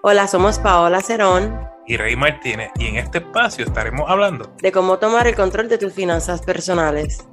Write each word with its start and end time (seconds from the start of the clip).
Hola, 0.00 0.28
somos 0.28 0.60
Paola 0.60 1.00
Cerón 1.00 1.58
y 1.84 1.96
Rey 1.96 2.14
Martínez 2.14 2.70
y 2.78 2.86
en 2.86 2.98
este 2.98 3.18
espacio 3.18 3.64
estaremos 3.64 4.08
hablando 4.08 4.54
de 4.62 4.70
cómo 4.70 5.00
tomar 5.00 5.26
el 5.26 5.34
control 5.34 5.68
de 5.68 5.76
tus 5.76 5.92
finanzas 5.92 6.40
personales. 6.40 7.26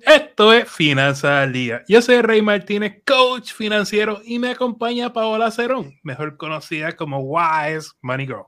Esto 0.00 0.52
es 0.52 0.70
Finanzas 0.70 1.42
al 1.42 1.52
Día. 1.52 1.82
Yo 1.88 2.00
soy 2.00 2.22
Rey 2.22 2.40
Martínez, 2.40 3.02
coach 3.04 3.52
financiero, 3.52 4.20
y 4.24 4.38
me 4.38 4.50
acompaña 4.50 5.12
Paola 5.12 5.50
Cerón, 5.50 5.98
mejor 6.04 6.36
conocida 6.36 6.92
como 6.92 7.18
Wise 7.18 7.90
Money 8.02 8.26
Girl. 8.26 8.44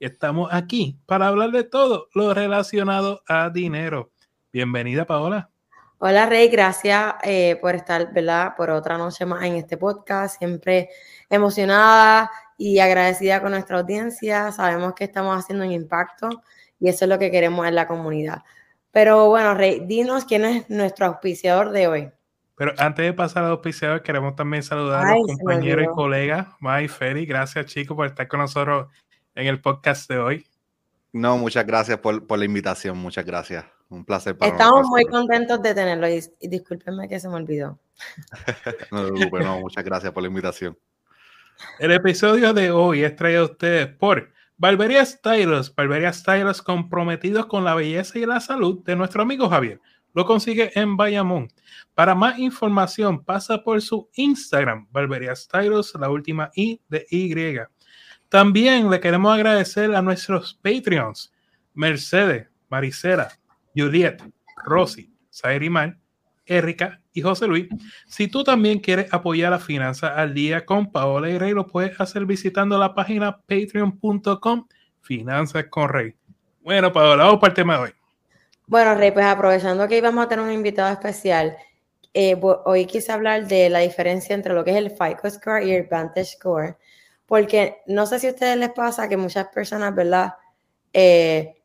Estamos 0.00 0.48
aquí 0.50 0.98
para 1.04 1.28
hablar 1.28 1.50
de 1.50 1.64
todo 1.64 2.08
lo 2.14 2.32
relacionado 2.32 3.22
a 3.28 3.50
dinero. 3.50 4.12
Bienvenida, 4.50 5.04
Paola. 5.04 5.50
Hola 5.98 6.26
Rey, 6.26 6.48
gracias 6.48 7.14
eh, 7.22 7.56
por 7.58 7.74
estar, 7.74 8.12
¿verdad? 8.12 8.54
Por 8.54 8.68
otra 8.68 8.98
noche 8.98 9.24
más 9.24 9.42
en 9.44 9.56
este 9.56 9.78
podcast. 9.78 10.38
Siempre 10.38 10.90
emocionada 11.30 12.30
y 12.58 12.80
agradecida 12.80 13.40
con 13.40 13.52
nuestra 13.52 13.78
audiencia. 13.78 14.52
Sabemos 14.52 14.92
que 14.92 15.04
estamos 15.04 15.38
haciendo 15.38 15.64
un 15.64 15.72
impacto 15.72 16.28
y 16.78 16.90
eso 16.90 17.06
es 17.06 17.08
lo 17.08 17.18
que 17.18 17.30
queremos 17.30 17.66
en 17.66 17.74
la 17.74 17.88
comunidad. 17.88 18.42
Pero 18.90 19.28
bueno, 19.30 19.54
Rey, 19.54 19.84
dinos 19.86 20.26
quién 20.26 20.44
es 20.44 20.68
nuestro 20.68 21.06
auspiciador 21.06 21.70
de 21.70 21.86
hoy. 21.86 22.10
Pero 22.56 22.72
antes 22.76 23.06
de 23.06 23.14
pasar 23.14 23.44
al 23.44 23.52
auspiciador, 23.52 24.02
queremos 24.02 24.36
también 24.36 24.62
saludar 24.62 25.06
a 25.06 25.16
los 25.16 25.26
compañeros 25.38 25.86
y 25.90 25.94
colegas, 25.94 26.48
May 26.60 26.88
Feli. 26.88 27.24
Gracias, 27.24 27.66
chicos, 27.66 27.96
por 27.96 28.06
estar 28.06 28.28
con 28.28 28.40
nosotros 28.40 28.88
en 29.34 29.46
el 29.46 29.62
podcast 29.62 30.10
de 30.10 30.18
hoy. 30.18 30.46
No, 31.12 31.38
muchas 31.38 31.66
gracias 31.66 31.98
por, 31.98 32.26
por 32.26 32.38
la 32.38 32.44
invitación. 32.44 32.98
Muchas 32.98 33.24
gracias. 33.24 33.75
Un 33.88 34.04
placer 34.04 34.36
para 34.36 34.50
Estamos 34.50 34.86
muy 34.88 35.04
contentos 35.04 35.62
de 35.62 35.74
tenerlo 35.74 36.08
y, 36.08 36.20
discúlpenme 36.40 37.08
que 37.08 37.20
se 37.20 37.28
me 37.28 37.36
olvidó. 37.36 37.78
no, 38.90 39.10
no, 39.10 39.60
muchas 39.60 39.84
gracias 39.84 40.12
por 40.12 40.22
la 40.22 40.28
invitación. 40.28 40.76
El 41.78 41.92
episodio 41.92 42.52
de 42.52 42.70
hoy 42.70 43.04
es 43.04 43.14
traído 43.16 43.42
a 43.42 43.44
ustedes 43.44 43.86
por 43.86 44.32
Barbería 44.56 45.04
Stylos. 45.04 45.74
Barbería 45.74 46.12
Stylos 46.12 46.62
comprometidos 46.62 47.46
con 47.46 47.64
la 47.64 47.74
belleza 47.74 48.18
y 48.18 48.26
la 48.26 48.40
salud 48.40 48.82
de 48.84 48.96
nuestro 48.96 49.22
amigo 49.22 49.48
Javier. 49.48 49.80
Lo 50.14 50.24
consigue 50.24 50.72
en 50.74 50.96
Bayamón. 50.96 51.48
Para 51.94 52.14
más 52.14 52.38
información, 52.38 53.22
pasa 53.22 53.62
por 53.62 53.80
su 53.82 54.08
Instagram, 54.14 54.88
Barbería 54.90 55.36
Stylos, 55.36 55.94
la 55.98 56.10
última 56.10 56.50
I 56.54 56.80
de 56.88 57.06
Y. 57.10 57.34
También 58.28 58.90
le 58.90 58.98
queremos 58.98 59.32
agradecer 59.32 59.94
a 59.94 60.02
nuestros 60.02 60.54
Patreons, 60.54 61.32
Mercedes, 61.74 62.48
Maricela, 62.68 63.28
Juliet, 63.76 64.22
Rosy, 64.64 65.12
Sairimar, 65.30 65.98
Erika 66.46 67.00
y 67.12 67.22
José 67.22 67.46
Luis. 67.46 67.68
Si 68.06 68.28
tú 68.28 68.44
también 68.44 68.78
quieres 68.78 69.12
apoyar 69.12 69.52
a 69.52 69.58
Finanzas 69.58 70.12
al 70.16 70.32
Día 70.32 70.64
con 70.64 70.90
Paola 70.90 71.28
y 71.28 71.38
Rey, 71.38 71.52
lo 71.52 71.66
puedes 71.66 72.00
hacer 72.00 72.24
visitando 72.24 72.78
la 72.78 72.94
página 72.94 73.38
patreon.com 73.38 74.66
Finanzas 75.02 75.66
con 75.68 75.88
Rey. 75.88 76.14
Bueno, 76.62 76.92
Paola, 76.92 77.24
vamos 77.24 77.40
para 77.40 77.50
el 77.50 77.54
tema 77.54 77.76
de 77.76 77.82
hoy. 77.84 77.90
Bueno, 78.66 78.94
Rey, 78.94 79.12
pues 79.12 79.26
aprovechando 79.26 79.86
que 79.86 79.98
íbamos 79.98 80.24
a 80.24 80.28
tener 80.28 80.44
un 80.44 80.52
invitado 80.52 80.92
especial, 80.92 81.56
eh, 82.12 82.40
hoy 82.40 82.86
quise 82.86 83.12
hablar 83.12 83.46
de 83.46 83.68
la 83.68 83.80
diferencia 83.80 84.34
entre 84.34 84.54
lo 84.54 84.64
que 84.64 84.70
es 84.70 84.76
el 84.76 84.90
FICO 84.90 85.30
Score 85.30 85.62
y 85.62 85.72
el 85.72 85.84
Vantage 85.84 86.24
Score, 86.24 86.76
porque 87.26 87.82
no 87.86 88.06
sé 88.06 88.18
si 88.18 88.26
a 88.26 88.30
ustedes 88.30 88.56
les 88.56 88.70
pasa 88.70 89.08
que 89.08 89.16
muchas 89.16 89.48
personas, 89.48 89.94
¿verdad? 89.94 90.34
Eh, 90.92 91.55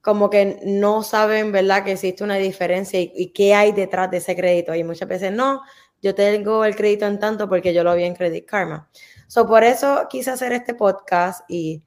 como 0.00 0.30
que 0.30 0.60
no 0.64 1.02
saben, 1.02 1.52
¿verdad?, 1.52 1.84
que 1.84 1.92
existe 1.92 2.24
una 2.24 2.36
diferencia 2.36 3.00
y, 3.00 3.32
qué 3.32 3.54
hay 3.54 3.72
detrás 3.72 4.10
de 4.10 4.18
ese 4.18 4.34
crédito. 4.34 4.74
Y 4.74 4.84
muchas 4.84 5.08
veces 5.08 5.32
no, 5.32 5.62
yo 6.00 6.14
tengo 6.14 6.64
el 6.64 6.74
crédito 6.74 7.06
en 7.06 7.18
tanto 7.18 7.48
porque 7.48 7.74
yo 7.74 7.84
lo 7.84 7.94
vi 7.94 8.04
en 8.04 8.14
Credit 8.14 8.46
Karma. 8.46 8.88
So, 9.26 9.46
por 9.46 9.62
eso 9.64 10.06
quise 10.08 10.30
hacer 10.30 10.52
este 10.52 10.74
podcast 10.74 11.42
y, 11.48 11.82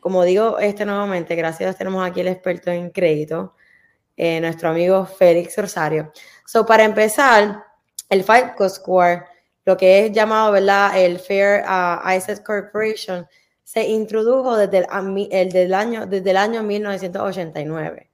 como 0.00 0.24
digo 0.24 0.58
este 0.58 0.84
nuevamente, 0.84 1.34
gracias 1.36 1.60
a 1.60 1.64
Dios 1.64 1.76
tenemos 1.76 2.06
aquí 2.06 2.20
el 2.20 2.28
experto 2.28 2.70
en 2.70 2.90
crédito, 2.90 3.54
eh, 4.16 4.40
nuestro 4.40 4.70
amigo 4.70 5.04
Félix 5.04 5.56
Rosario. 5.58 6.12
So, 6.46 6.64
para 6.64 6.84
empezar, 6.84 7.64
el 8.08 8.24
FICO 8.24 8.68
Score, 8.68 9.24
lo 9.64 9.76
que 9.76 10.06
es 10.06 10.12
llamado, 10.12 10.52
¿verdad?, 10.52 10.98
el 10.98 11.18
Fair 11.18 11.64
uh, 11.64 12.42
Corporation, 12.44 13.26
se 13.64 13.88
introdujo 13.88 14.56
desde 14.56 14.86
el, 15.30 15.48
del 15.50 15.74
año, 15.74 16.06
desde 16.06 16.30
el 16.30 16.36
año 16.36 16.62
1989. 16.62 18.10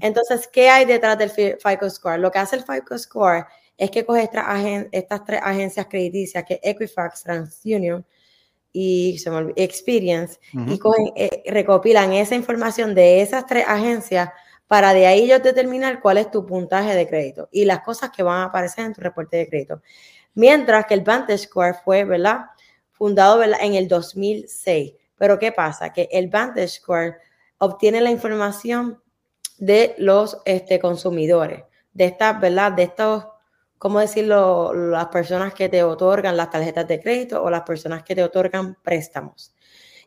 Entonces, 0.00 0.46
¿qué 0.46 0.70
hay 0.70 0.84
detrás 0.84 1.18
del 1.18 1.30
FICO 1.30 1.90
Score? 1.90 2.20
Lo 2.20 2.30
que 2.30 2.38
hace 2.38 2.54
el 2.54 2.62
FICO 2.62 2.96
Score 2.96 3.46
es 3.76 3.90
que 3.90 4.06
coge 4.06 4.30
estas, 4.92 5.24
tres 5.24 5.40
agencias 5.42 5.86
crediticias, 5.86 6.44
que 6.44 6.60
Equifax, 6.62 7.24
TransUnion 7.24 8.06
y 8.72 9.18
Experience, 9.56 10.38
y 10.52 10.78
eh, 11.16 11.42
recopilan 11.46 12.12
esa 12.12 12.36
información 12.36 12.94
de 12.94 13.22
esas 13.22 13.44
tres 13.44 13.64
agencias 13.66 14.30
para 14.68 14.94
de 14.94 15.06
ahí 15.06 15.24
ellos 15.24 15.42
determinar 15.42 16.00
cuál 16.00 16.18
es 16.18 16.30
tu 16.30 16.46
puntaje 16.46 16.94
de 16.94 17.06
crédito 17.06 17.48
y 17.52 17.64
las 17.64 17.80
cosas 17.80 18.10
que 18.10 18.22
van 18.22 18.38
a 18.38 18.44
aparecer 18.44 18.86
en 18.86 18.94
tu 18.94 19.00
reporte 19.00 19.36
de 19.36 19.48
crédito. 19.48 19.82
Mientras 20.34 20.86
que 20.86 20.94
el 20.94 21.02
Vantage 21.02 21.38
Score 21.38 21.74
fue, 21.84 22.04
¿verdad? 22.04 22.46
Fundado 23.02 23.42
en 23.42 23.74
el 23.74 23.88
2006. 23.88 24.92
Pero 25.16 25.36
¿qué 25.36 25.50
pasa? 25.50 25.92
Que 25.92 26.08
el 26.12 26.28
Vantage 26.28 26.68
Score 26.68 27.16
obtiene 27.58 28.00
la 28.00 28.12
información 28.12 29.02
de 29.58 29.96
los 29.98 30.38
este, 30.44 30.78
consumidores, 30.78 31.64
de 31.92 32.04
estas, 32.04 32.40
¿verdad? 32.40 32.70
De 32.70 32.84
estos, 32.84 33.24
¿cómo 33.76 33.98
decirlo? 33.98 34.72
Las 34.72 35.06
personas 35.06 35.52
que 35.52 35.68
te 35.68 35.82
otorgan 35.82 36.36
las 36.36 36.50
tarjetas 36.50 36.86
de 36.86 37.00
crédito 37.00 37.42
o 37.42 37.50
las 37.50 37.62
personas 37.62 38.04
que 38.04 38.14
te 38.14 38.22
otorgan 38.22 38.78
préstamos. 38.84 39.52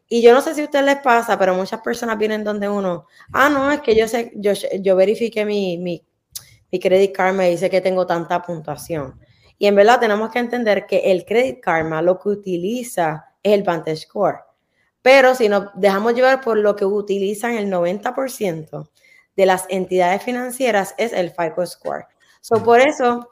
Y 0.07 0.22
yo 0.22 0.34
no 0.34 0.39
sé 0.39 0.55
si 0.55 0.61
a 0.61 0.63
ustedes 0.63 0.85
les 0.85 1.00
pasa, 1.00 1.38
pero 1.38 1.53
muchas 1.53 1.81
personas 1.81 2.17
vienen 2.17 2.45
donde 2.45 2.69
uno, 2.69 3.07
ah, 3.34 3.50
no, 3.50 3.73
es 3.73 3.81
que 3.81 3.94
yo 3.94 4.07
sé, 4.07 4.31
yo, 4.35 4.53
yo 4.79 4.95
verifiqué 4.95 5.44
mi, 5.44 5.78
mi, 5.78 6.01
mi 6.72 6.79
credit 6.79 7.13
card, 7.13 7.35
me 7.35 7.50
dice 7.50 7.69
que 7.69 7.81
tengo 7.81 8.07
tanta 8.07 8.41
puntuación. 8.41 9.19
Y 9.57 9.67
en 9.67 9.75
verdad 9.75 9.99
tenemos 9.99 10.31
que 10.31 10.39
entender 10.39 10.85
que 10.85 11.11
el 11.11 11.25
Credit 11.25 11.59
Karma 11.61 12.01
lo 12.01 12.19
que 12.19 12.29
utiliza 12.29 13.33
es 13.41 13.53
el 13.53 13.63
Vantage 13.63 13.97
Score. 13.97 14.39
Pero 15.01 15.35
si 15.35 15.47
nos 15.49 15.67
dejamos 15.75 16.13
llevar 16.16 16.41
por 16.41 16.57
lo 16.57 16.75
que 16.75 16.85
utilizan 16.85 17.53
el 17.53 17.71
90% 17.71 18.89
de 19.35 19.45
las 19.45 19.66
entidades 19.69 20.23
financieras 20.23 20.95
es 20.97 21.13
el 21.13 21.31
FICO 21.31 21.66
Score. 21.66 22.05
So, 22.41 22.63
por 22.63 22.79
eso, 22.79 23.29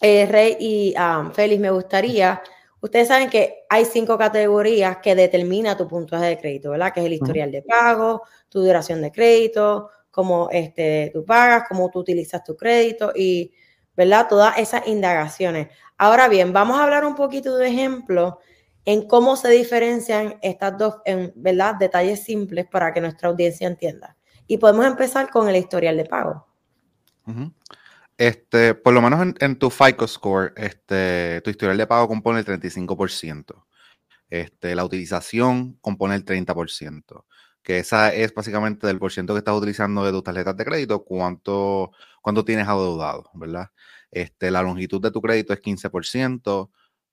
eh, 0.00 0.26
Rey 0.26 0.56
y 0.58 0.94
um, 0.98 1.32
Félix, 1.32 1.60
me 1.60 1.70
gustaría, 1.70 2.42
ustedes 2.80 3.08
saben 3.08 3.28
que 3.28 3.64
hay 3.68 3.84
cinco 3.84 4.16
categorías 4.16 4.98
que 4.98 5.14
determina 5.14 5.76
tu 5.76 5.86
puntaje 5.86 6.26
de 6.26 6.38
crédito, 6.38 6.70
¿verdad? 6.70 6.92
Que 6.92 7.00
es 7.00 7.06
el 7.06 7.12
historial 7.14 7.50
de 7.50 7.62
pago, 7.62 8.22
tu 8.48 8.60
duración 8.62 9.02
de 9.02 9.12
crédito, 9.12 9.90
cómo 10.10 10.48
este, 10.50 11.10
tú 11.12 11.24
pagas, 11.24 11.64
cómo 11.68 11.90
tú 11.90 12.00
utilizas 12.00 12.42
tu 12.44 12.56
crédito 12.56 13.12
y 13.14 13.52
¿verdad? 14.00 14.28
Todas 14.30 14.56
esas 14.56 14.86
indagaciones. 14.86 15.68
Ahora 15.98 16.26
bien, 16.26 16.54
vamos 16.54 16.80
a 16.80 16.84
hablar 16.84 17.04
un 17.04 17.14
poquito 17.14 17.58
de 17.58 17.68
ejemplo 17.68 18.38
en 18.86 19.06
cómo 19.06 19.36
se 19.36 19.50
diferencian 19.50 20.38
estas 20.40 20.78
dos, 20.78 20.94
en, 21.04 21.34
¿verdad? 21.36 21.74
Detalles 21.74 22.24
simples 22.24 22.64
para 22.66 22.94
que 22.94 23.02
nuestra 23.02 23.28
audiencia 23.28 23.66
entienda. 23.66 24.16
Y 24.46 24.56
podemos 24.56 24.86
empezar 24.86 25.28
con 25.28 25.50
el 25.50 25.56
historial 25.56 25.98
de 25.98 26.06
pago. 26.06 26.46
Este, 28.16 28.72
por 28.72 28.94
lo 28.94 29.02
menos 29.02 29.34
en, 29.38 29.58
tu 29.58 29.68
FICO 29.68 30.08
score, 30.08 30.54
este, 30.56 31.42
tu 31.42 31.50
historial 31.50 31.76
de 31.76 31.86
pago 31.86 32.08
compone 32.08 32.38
el 32.38 32.46
35%. 32.46 33.66
Este, 34.30 34.74
la 34.74 34.82
utilización 34.86 35.74
compone 35.82 36.14
el 36.14 36.24
30%, 36.24 37.24
que 37.62 37.78
esa 37.78 38.12
es 38.14 38.32
básicamente 38.34 38.86
del 38.86 38.98
por 38.98 39.12
ciento 39.12 39.34
que 39.34 39.38
estás 39.38 39.56
utilizando 39.56 40.04
de 40.04 40.12
tus 40.12 40.24
tarjetas 40.24 40.56
de 40.56 40.64
crédito, 40.64 41.04
cuánto, 41.04 41.92
cuánto 42.22 42.44
tienes 42.44 42.66
adeudado, 42.68 43.30
¿verdad? 43.34 43.70
Este, 44.10 44.50
la 44.50 44.62
longitud 44.62 45.00
de 45.00 45.10
tu 45.10 45.20
crédito 45.20 45.52
es 45.52 45.60
15%, 45.60 46.70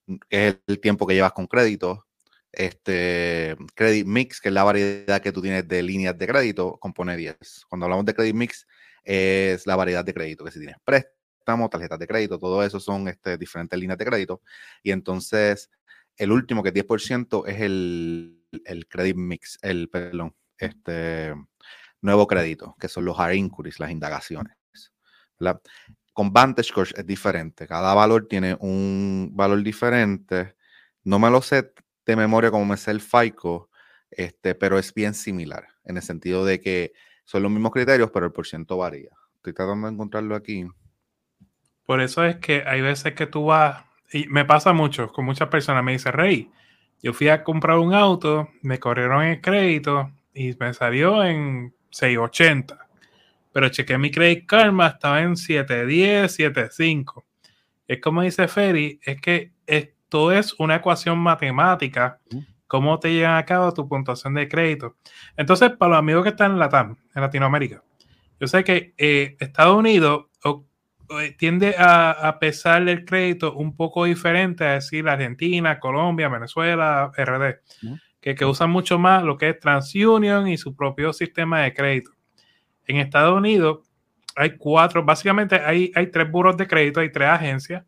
mm, 0.07 0.15
que 0.29 0.47
es 0.47 0.57
el 0.67 0.79
tiempo 0.79 1.05
que 1.07 1.15
llevas 1.15 1.33
con 1.33 1.47
crédito. 1.47 2.05
Este, 2.51 3.55
credit 3.75 4.07
mix, 4.07 4.41
que 4.41 4.49
es 4.49 4.53
la 4.53 4.63
variedad 4.63 5.21
que 5.21 5.31
tú 5.31 5.41
tienes 5.41 5.67
de 5.67 5.83
líneas 5.83 6.17
de 6.17 6.27
crédito, 6.27 6.77
compone 6.79 7.17
10. 7.17 7.65
Cuando 7.69 7.85
hablamos 7.85 8.05
de 8.05 8.13
credit 8.15 8.35
mix, 8.35 8.67
es 9.03 9.67
la 9.67 9.75
variedad 9.75 10.03
de 10.05 10.13
crédito, 10.13 10.43
que 10.45 10.51
si 10.51 10.59
tienes 10.59 10.77
préstamo, 10.83 11.69
tarjetas 11.69 11.99
de 11.99 12.07
crédito, 12.07 12.39
todo 12.39 12.63
eso 12.63 12.79
son 12.79 13.07
este, 13.07 13.37
diferentes 13.37 13.79
líneas 13.79 13.97
de 13.97 14.05
crédito. 14.05 14.41
Y 14.83 14.91
entonces, 14.91 15.69
el 16.17 16.31
último, 16.31 16.63
que 16.63 16.69
es 16.69 16.75
10%, 16.75 17.47
es 17.47 17.61
el, 17.61 18.36
el 18.65 18.87
credit 18.87 19.15
mix, 19.15 19.57
el, 19.61 19.89
perdón, 19.89 20.35
este 20.57 21.33
nuevo 22.01 22.27
crédito, 22.27 22.75
que 22.79 22.87
son 22.87 23.05
los 23.05 23.19
hard 23.19 23.33
inquiries, 23.33 23.79
las 23.79 23.91
indagaciones. 23.91 24.55
Con 26.13 26.33
Vantage 26.33 26.69
Score 26.69 26.89
es 26.95 27.05
diferente. 27.05 27.67
Cada 27.67 27.93
valor 27.93 28.27
tiene 28.27 28.57
un 28.59 29.31
valor 29.33 29.61
diferente. 29.61 30.55
No 31.03 31.19
me 31.19 31.29
lo 31.29 31.41
sé 31.41 31.73
de 32.05 32.15
memoria 32.15 32.49
como 32.49 32.65
me 32.65 32.77
sé 32.77 32.91
el 32.91 33.01
FICO, 33.01 33.69
este, 34.09 34.55
pero 34.55 34.79
es 34.79 34.93
bien 34.93 35.13
similar 35.13 35.67
en 35.83 35.97
el 35.97 36.03
sentido 36.03 36.45
de 36.45 36.59
que 36.59 36.93
son 37.25 37.43
los 37.43 37.51
mismos 37.51 37.71
criterios, 37.71 38.09
pero 38.11 38.25
el 38.25 38.31
porciento 38.31 38.77
varía. 38.77 39.11
Estoy 39.35 39.53
tratando 39.53 39.87
de 39.87 39.93
encontrarlo 39.93 40.35
aquí. 40.35 40.65
Por 41.85 42.01
eso 42.01 42.23
es 42.23 42.37
que 42.37 42.63
hay 42.65 42.81
veces 42.81 43.13
que 43.13 43.27
tú 43.27 43.45
vas 43.45 43.85
y 44.11 44.27
me 44.27 44.45
pasa 44.45 44.73
mucho 44.73 45.11
con 45.11 45.25
muchas 45.25 45.49
personas. 45.49 45.83
Me 45.83 45.91
dice, 45.91 46.11
Rey, 46.11 46.49
yo 47.01 47.13
fui 47.13 47.29
a 47.29 47.43
comprar 47.43 47.77
un 47.77 47.93
auto, 47.93 48.49
me 48.61 48.79
corrieron 48.79 49.23
el 49.23 49.41
crédito 49.41 50.11
y 50.33 50.55
me 50.59 50.73
salió 50.73 51.23
en 51.23 51.73
680. 51.91 52.77
Pero 53.51 53.69
chequé 53.69 53.97
mi 53.97 54.11
credit 54.11 54.45
karma, 54.45 54.87
estaba 54.87 55.21
en 55.21 55.35
710, 55.35 56.31
75. 56.31 57.25
Es 57.87 58.01
como 58.01 58.21
dice 58.21 58.47
Ferry, 58.47 58.99
es 59.03 59.21
que 59.21 59.51
esto 59.65 60.31
es 60.31 60.53
una 60.59 60.75
ecuación 60.75 61.17
matemática. 61.19 62.19
¿Cómo 62.67 62.99
te 62.99 63.13
llegan 63.13 63.37
a 63.37 63.45
cabo 63.45 63.73
tu 63.73 63.87
puntuación 63.87 64.33
de 64.33 64.47
crédito? 64.47 64.97
Entonces, 65.37 65.71
para 65.71 65.91
los 65.91 65.99
amigos 65.99 66.23
que 66.23 66.29
están 66.29 66.51
en 66.51 66.59
Latam, 66.59 66.97
en 67.15 67.21
Latinoamérica, 67.21 67.81
yo 68.39 68.47
sé 68.47 68.63
que 68.63 68.93
eh, 68.97 69.37
Estados 69.39 69.77
Unidos 69.77 70.25
tiende 71.37 71.75
a, 71.77 72.37
pesar 72.39 72.87
el 72.87 73.05
crédito 73.05 73.53
un 73.53 73.75
poco 73.75 74.05
diferente 74.05 74.65
a 74.65 74.73
decir 74.73 75.07
Argentina, 75.07 75.79
Colombia, 75.79 76.29
Venezuela, 76.29 77.11
RD, 77.15 77.61
que, 78.19 78.35
que, 78.35 78.45
usan 78.45 78.69
mucho 78.69 78.99
más 78.99 79.23
lo 79.23 79.37
que 79.37 79.49
es 79.49 79.59
TransUnion 79.59 80.47
y 80.47 80.57
su 80.57 80.75
propio 80.75 81.13
sistema 81.13 81.61
de 81.61 81.73
crédito. 81.73 82.11
En 82.85 82.97
Estados 82.97 83.37
Unidos 83.37 83.87
hay 84.35 84.57
cuatro, 84.57 85.03
básicamente 85.03 85.55
hay, 85.55 85.91
hay 85.95 86.07
tres 86.07 86.29
buros 86.29 86.57
de 86.57 86.67
crédito, 86.67 86.99
hay 86.99 87.11
tres 87.11 87.29
agencias 87.29 87.83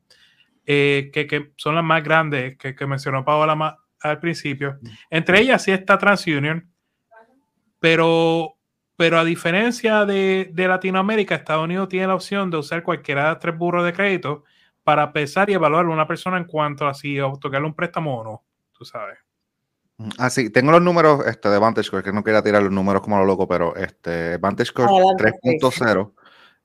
eh, 0.66 1.10
que, 1.14 1.28
que, 1.28 1.52
son 1.58 1.76
las 1.76 1.84
más 1.84 2.04
grandes 2.04 2.58
que, 2.58 2.76
que 2.76 2.88
mencionó 2.88 3.26
Paola 3.26 3.78
al 4.02 4.20
principio. 4.20 4.80
Entre 5.10 5.42
ellas 5.42 5.64
sí 5.64 5.72
está 5.72 5.98
TransUnion, 5.98 6.72
pero 7.80 8.59
pero 9.00 9.18
a 9.18 9.24
diferencia 9.24 10.06
de, 10.06 10.52
Latinoamérica, 10.54 11.34
Estados 11.34 11.64
Unidos 11.64 11.88
tiene 11.88 12.08
la 12.08 12.16
opción 12.16 12.52
de 12.52 12.58
usar 12.58 12.84
cualquiera 12.84 13.24
de 13.24 13.30
los 13.30 13.40
tres 13.40 13.58
burros 13.58 13.86
de 13.86 13.94
crédito 13.94 14.44
para 14.84 15.14
pesar 15.14 15.50
y 15.50 15.54
evaluar 15.54 15.86
a 15.86 15.90
una 15.90 16.06
persona 16.06 16.36
en 16.36 16.44
cuanto 16.44 16.86
a 16.86 16.94
si 16.94 17.18
otorgarle 17.18 17.66
un 17.66 17.74
préstamo 17.74 18.20
o 18.20 18.24
no, 18.26 18.44
tú 18.74 18.84
sabes. 18.84 19.18
Ah, 20.18 20.30
sí, 20.30 20.50
tengo 20.50 20.74
los 20.74 20.82
números 20.82 21.26
este, 21.28 21.48
de 21.48 21.60
VantageScore, 21.60 22.04
que 22.04 22.12
no 22.12 22.26
quería 22.26 22.44
tirar 22.44 22.62
los 22.62 22.74
números 22.74 23.02
como 23.02 23.18
lo 23.18 23.24
loco, 23.24 23.48
pero 23.48 23.74
este 23.78 24.36
VantageScore 24.36 24.92
3.0 24.92 26.14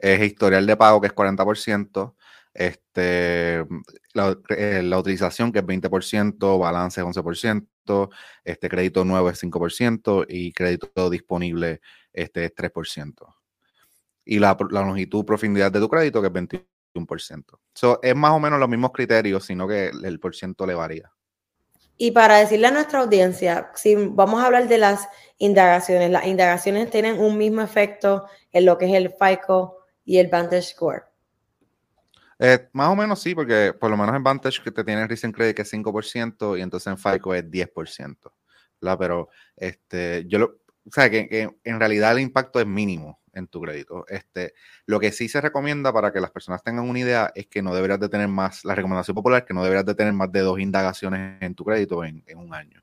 es 0.00 0.20
historial 0.20 0.66
de 0.66 0.76
pago 0.76 1.00
que 1.00 1.06
es 1.06 1.14
40%, 1.14 2.14
este, 2.52 3.64
la, 4.12 4.36
eh, 4.48 4.82
la, 4.82 4.98
utilización 4.98 5.52
que 5.52 5.60
es 5.60 5.64
20%, 5.64 6.58
balance 6.58 7.00
es 7.00 7.06
11%, 7.06 8.10
este 8.42 8.68
crédito 8.68 9.04
nuevo 9.04 9.30
es 9.30 9.40
5% 9.40 10.26
y 10.28 10.50
crédito 10.50 11.10
disponible 11.10 11.80
este 12.14 12.46
es 12.46 12.54
3%. 12.54 13.14
Y 14.24 14.38
la, 14.38 14.56
longitud, 14.70 15.24
profundidad 15.24 15.70
de 15.70 15.80
tu 15.80 15.88
crédito, 15.88 16.22
que 16.22 16.28
es 16.28 16.32
21%. 16.94 17.44
So, 17.74 17.98
es 18.02 18.16
más 18.16 18.30
o 18.30 18.40
menos 18.40 18.58
los 18.58 18.68
mismos 18.68 18.92
criterios, 18.92 19.44
sino 19.44 19.68
que 19.68 19.88
el, 19.88 20.20
por 20.20 20.34
ciento 20.34 20.66
le 20.66 20.74
varía. 20.74 21.12
Y 21.96 22.12
para 22.12 22.38
decirle 22.38 22.68
a 22.68 22.70
nuestra 22.70 23.00
audiencia, 23.00 23.70
si 23.74 23.94
vamos 23.94 24.42
a 24.42 24.46
hablar 24.46 24.66
de 24.66 24.78
las 24.78 25.06
indagaciones, 25.38 26.10
las 26.10 26.26
indagaciones 26.26 26.90
tienen 26.90 27.20
un 27.20 27.36
mismo 27.36 27.60
efecto 27.60 28.26
en 28.50 28.64
lo 28.64 28.78
que 28.78 28.86
es 28.86 28.94
el 28.94 29.10
FICO 29.10 29.84
y 30.04 30.18
el 30.18 30.28
Vantage 30.28 30.62
Score. 30.62 31.04
Eh, 32.38 32.68
más 32.72 32.88
o 32.88 32.96
menos 32.96 33.20
sí, 33.20 33.34
porque 33.34 33.72
por 33.78 33.90
lo 33.90 33.96
menos 33.96 34.14
en 34.16 34.24
Vantage 34.24 34.60
que 34.62 34.72
te 34.72 34.82
tiene 34.82 35.06
Recent 35.06 35.34
Credit 35.34 35.54
que 35.54 35.62
es 35.62 35.72
5% 35.72 36.58
y 36.58 36.62
entonces 36.62 36.88
en 36.88 36.98
FICO 36.98 37.34
es 37.34 37.44
10%. 37.44 38.16
¿verdad? 38.80 38.98
Pero 38.98 39.28
este, 39.56 40.24
yo 40.26 40.38
lo, 40.38 40.58
o 40.86 40.90
sea, 40.90 41.10
que, 41.10 41.50
en 41.64 41.78
realidad 41.78 42.12
el 42.12 42.20
impacto 42.20 42.60
es 42.60 42.66
mínimo 42.66 43.20
en 43.32 43.48
tu 43.48 43.60
crédito. 43.60 44.04
Este, 44.08 44.54
lo 44.86 45.00
que 45.00 45.12
sí 45.12 45.28
se 45.28 45.40
recomienda 45.40 45.92
para 45.92 46.12
que 46.12 46.20
las 46.20 46.30
personas 46.30 46.62
tengan 46.62 46.88
una 46.88 46.98
idea 46.98 47.32
es 47.34 47.46
que 47.46 47.62
no 47.62 47.74
deberías 47.74 47.98
de 48.00 48.08
tener 48.08 48.28
más, 48.28 48.64
la 48.64 48.74
recomendación 48.74 49.14
popular 49.14 49.40
es 49.40 49.46
que 49.46 49.54
no 49.54 49.62
deberías 49.62 49.86
de 49.86 49.94
tener 49.94 50.12
más 50.12 50.30
de 50.30 50.40
dos 50.40 50.60
indagaciones 50.60 51.42
en 51.42 51.54
tu 51.54 51.64
crédito 51.64 52.04
en, 52.04 52.22
un 52.36 52.54
año. 52.54 52.82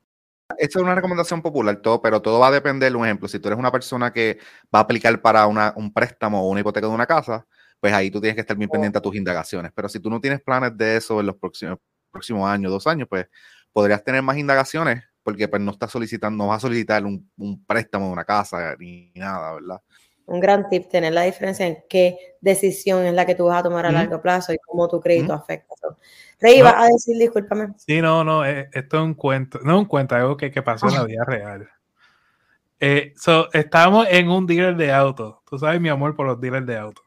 Esta 0.58 0.78
es 0.78 0.82
una 0.82 0.94
recomendación 0.94 1.40
popular, 1.40 1.76
todo, 1.76 2.02
pero 2.02 2.20
todo 2.20 2.38
va 2.38 2.48
a 2.48 2.50
depender. 2.50 2.94
Un 2.94 3.06
ejemplo, 3.06 3.28
si 3.28 3.38
tú 3.38 3.48
eres 3.48 3.58
una 3.58 3.72
persona 3.72 4.12
que 4.12 4.38
va 4.74 4.80
a 4.80 4.82
aplicar 4.82 5.22
para 5.22 5.46
una, 5.46 5.72
un 5.76 5.92
préstamo 5.92 6.42
o 6.42 6.50
una 6.50 6.60
hipoteca 6.60 6.86
de 6.86 6.92
una 6.92 7.06
casa, 7.06 7.46
pues 7.80 7.94
ahí 7.94 8.10
tú 8.10 8.20
tienes 8.20 8.34
que 8.34 8.42
estar 8.42 8.56
bien 8.56 8.68
pendiente 8.68 8.98
a 8.98 9.00
tus 9.00 9.14
indagaciones. 9.16 9.72
Pero 9.74 9.88
si 9.88 10.00
tú 10.00 10.10
no 10.10 10.20
tienes 10.20 10.42
planes 10.42 10.76
de 10.76 10.96
eso 10.96 11.20
en 11.20 11.26
los 11.26 11.36
próximos, 11.36 11.78
próximos 12.10 12.48
años, 12.48 12.70
dos 12.70 12.86
años, 12.86 13.08
pues 13.08 13.26
podrías 13.72 14.04
tener 14.04 14.22
más 14.22 14.36
indagaciones 14.36 15.02
porque 15.22 15.48
pues 15.48 15.62
no 15.62 15.72
está 15.72 15.88
solicitando, 15.88 16.44
no 16.44 16.48
va 16.48 16.56
a 16.56 16.60
solicitar 16.60 17.04
un, 17.04 17.30
préstamo 17.66 18.06
de 18.06 18.12
una 18.12 18.24
casa 18.24 18.76
ni 18.78 19.12
nada, 19.14 19.54
¿verdad? 19.54 19.80
Un 20.26 20.40
gran 20.40 20.68
tip, 20.68 20.88
tener 20.88 21.12
la 21.12 21.22
diferencia 21.22 21.66
en 21.66 21.78
qué 21.88 22.16
decisión 22.40 23.04
es 23.04 23.12
la 23.12 23.26
que 23.26 23.34
tú 23.34 23.46
vas 23.46 23.60
a 23.60 23.62
tomar 23.64 23.86
a 23.86 23.92
largo 23.92 24.22
plazo 24.22 24.52
y 24.52 24.58
cómo 24.58 24.88
tu 24.88 25.00
crédito 25.00 25.32
afecta. 25.32 25.74
Rey, 26.40 26.60
no, 26.60 26.68
a 26.68 26.86
decir, 26.86 27.16
discúlpame. 27.18 27.68
Sí, 27.76 28.00
no, 28.00 28.24
no, 28.24 28.44
eh, 28.44 28.68
esto 28.72 28.98
es 28.98 29.02
un 29.02 29.14
cuento, 29.14 29.58
no 29.62 29.74
es 29.74 29.78
un 29.80 29.84
cuento, 29.86 30.14
algo 30.14 30.36
que, 30.36 30.50
que 30.50 30.62
pasó 30.62 30.88
en 30.88 30.94
la 30.94 31.04
vida 31.04 31.24
real. 31.24 31.68
Eh, 32.84 33.14
estamos 33.52 34.08
en 34.10 34.28
un 34.28 34.44
dealer 34.44 34.76
de 34.76 34.92
autos. 34.92 35.36
Tú 35.48 35.56
sabes 35.56 35.80
mi 35.80 35.88
amor 35.88 36.16
por 36.16 36.26
los 36.26 36.40
dealers 36.40 36.66
de 36.66 36.76
autos. 36.76 37.04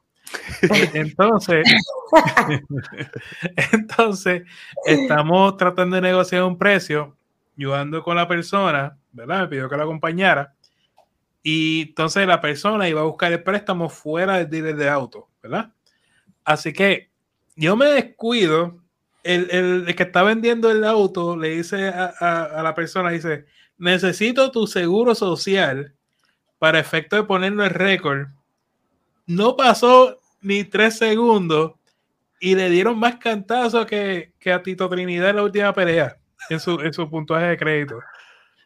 entonces, 0.94 1.66
entonces, 3.74 4.44
estamos 4.86 5.58
tratando 5.58 5.98
de 5.98 6.02
negociar 6.02 6.44
un 6.44 6.58
precio 6.58 7.18
yo 7.56 8.04
con 8.04 8.16
la 8.16 8.28
persona, 8.28 8.98
¿verdad? 9.12 9.42
Me 9.42 9.48
pidió 9.48 9.70
que 9.70 9.78
la 9.78 9.84
acompañara. 9.84 10.56
Y 11.42 11.84
entonces 11.90 12.28
la 12.28 12.42
persona 12.42 12.90
iba 12.90 13.02
a 13.02 13.06
buscar 13.06 13.32
el 13.32 13.44
préstamo 13.44 13.90
fuera 13.90 14.38
del 14.38 14.50
dealer 14.50 14.76
de 14.76 14.90
auto, 14.90 15.30
¿verdad? 15.42 15.72
Así 16.44 16.74
que 16.74 17.12
yo 17.56 17.76
me 17.76 17.86
descuido. 17.86 18.82
El, 19.24 19.50
el, 19.50 19.96
que 19.96 20.04
está 20.04 20.22
vendiendo 20.22 20.70
el 20.70 20.84
auto 20.84 21.36
le 21.36 21.50
dice 21.50 21.88
a, 21.88 22.14
a, 22.44 22.62
la 22.62 22.76
persona, 22.76 23.10
dice, 23.10 23.46
necesito 23.76 24.52
tu 24.52 24.68
seguro 24.68 25.16
social 25.16 25.96
para 26.60 26.80
efecto 26.80 27.16
de 27.16 27.24
ponerlo 27.24 27.66
en 27.66 27.72
récord. 27.72 28.28
No 29.26 29.56
pasó 29.56 30.22
ni 30.42 30.64
tres 30.64 31.00
segundos 31.00 31.72
y 32.40 32.54
le 32.54 32.70
dieron 32.70 33.00
más 33.00 33.16
cantazo 33.16 33.88
que, 33.88 34.34
que 34.38 34.54
a 34.54 34.62
Tito 34.62 34.88
Trinidad 34.90 35.32
en 35.32 35.38
la 35.38 35.44
última 35.44 35.74
pelea 35.74 36.20
en 36.50 36.60
su, 36.60 36.80
en 36.80 36.94
su 36.94 37.08
de 37.08 37.58
crédito. 37.58 38.00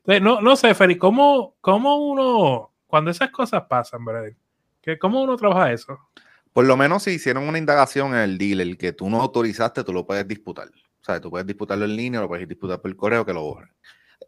no, 0.06 0.42
no 0.42 0.56
sé, 0.56 0.74
Feli, 0.74 0.98
¿cómo, 0.98 1.56
¿cómo 1.62 1.98
uno, 1.98 2.72
cuando 2.88 3.12
esas 3.12 3.32
cosas 3.32 3.64
pasan, 3.70 4.04
¿verdad? 4.06 4.32
¿Cómo 5.00 5.22
uno 5.22 5.36
trabaja 5.36 5.72
eso? 5.72 6.00
Por 6.54 6.66
lo 6.66 6.76
menos 6.76 7.04
si 7.04 7.12
hicieron 7.12 7.48
una 7.48 7.58
indagación 7.58 8.14
en 8.14 8.22
el 8.22 8.38
dealer 8.38 8.78
que 8.78 8.92
tú 8.92 9.10
no 9.10 9.22
autorizaste, 9.22 9.84
tú 9.84 9.94
lo 9.94 10.06
puedes 10.06 10.28
disputar. 10.28 10.68
O 10.68 11.04
sea, 11.04 11.22
tú 11.22 11.30
puedes 11.30 11.46
disputarlo 11.46 11.86
en 11.86 11.96
línea, 11.96 12.22
lo 12.22 12.28
puedes 12.28 12.48
disputar 12.48 12.82
por 12.82 12.90
el 12.90 12.98
correo 12.98 13.26
que 13.26 13.34
lo 13.34 13.44
borren. 13.44 13.72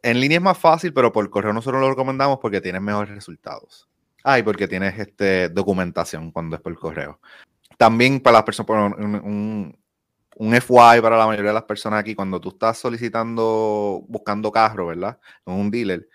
En 0.04 0.20
línea 0.20 0.38
es 0.38 0.44
más 0.44 0.58
fácil, 0.58 0.94
pero 0.94 1.12
por 1.12 1.30
correo 1.30 1.54
nosotros 1.54 1.82
lo 1.82 1.90
recomendamos 1.90 2.40
porque 2.40 2.62
tienes 2.62 2.82
mejores 2.82 3.14
resultados. 3.14 3.90
Ah, 4.24 4.38
y 4.38 4.44
porque 4.44 4.68
tienes 4.68 4.98
este, 5.00 5.50
documentación 5.50 6.32
cuando 6.32 6.56
es 6.56 6.62
por 6.62 6.78
correo. 6.78 7.20
También 7.78 8.20
para 8.20 8.38
las 8.38 8.44
personas, 8.44 8.94
un, 8.98 9.16
un 9.16 9.81
FY 10.40 11.02
para 11.02 11.18
la 11.18 11.28
mayoría 11.28 11.50
de 11.50 11.56
las 11.56 11.64
personas 11.64 12.00
aquí, 12.00 12.16
cuando 12.16 12.40
tú 12.40 12.50
estás 12.50 12.78
solicitando, 12.78 14.04
buscando 14.08 14.52
carro, 14.52 14.88
¿verdad? 14.88 15.20
En 15.46 15.54
un 15.54 15.72
dealer, 15.72 16.08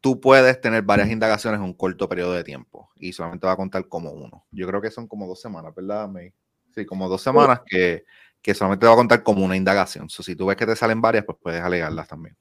tú 0.00 0.20
puedes 0.20 0.60
tener 0.60 0.82
varias 0.82 1.08
indagaciones 1.08 1.58
en 1.58 1.64
un 1.64 1.74
corto 1.74 2.08
periodo 2.08 2.32
de 2.34 2.44
tiempo 2.44 2.90
y 2.96 3.12
solamente 3.12 3.46
va 3.46 3.52
a 3.52 3.56
contar 3.56 3.88
como 3.88 4.10
uno. 4.10 4.44
Yo 4.50 4.66
creo 4.66 4.80
que 4.80 4.90
son 4.90 5.06
como 5.06 5.26
dos 5.26 5.40
semanas, 5.40 5.74
¿verdad, 5.74 6.08
May? 6.08 6.32
Sí, 6.74 6.84
como 6.84 7.08
dos 7.08 7.22
semanas 7.22 7.60
que, 7.64 8.04
que 8.42 8.52
solamente 8.52 8.84
va 8.84 8.92
a 8.92 8.96
contar 8.96 9.22
como 9.22 9.44
una 9.44 9.56
indagación. 9.56 10.10
So, 10.10 10.22
si 10.22 10.36
tú 10.36 10.46
ves 10.46 10.56
que 10.56 10.66
te 10.66 10.76
salen 10.76 11.00
varias, 11.00 11.24
pues 11.24 11.38
puedes 11.40 11.62
alegarlas 11.62 12.08
también. 12.08 12.36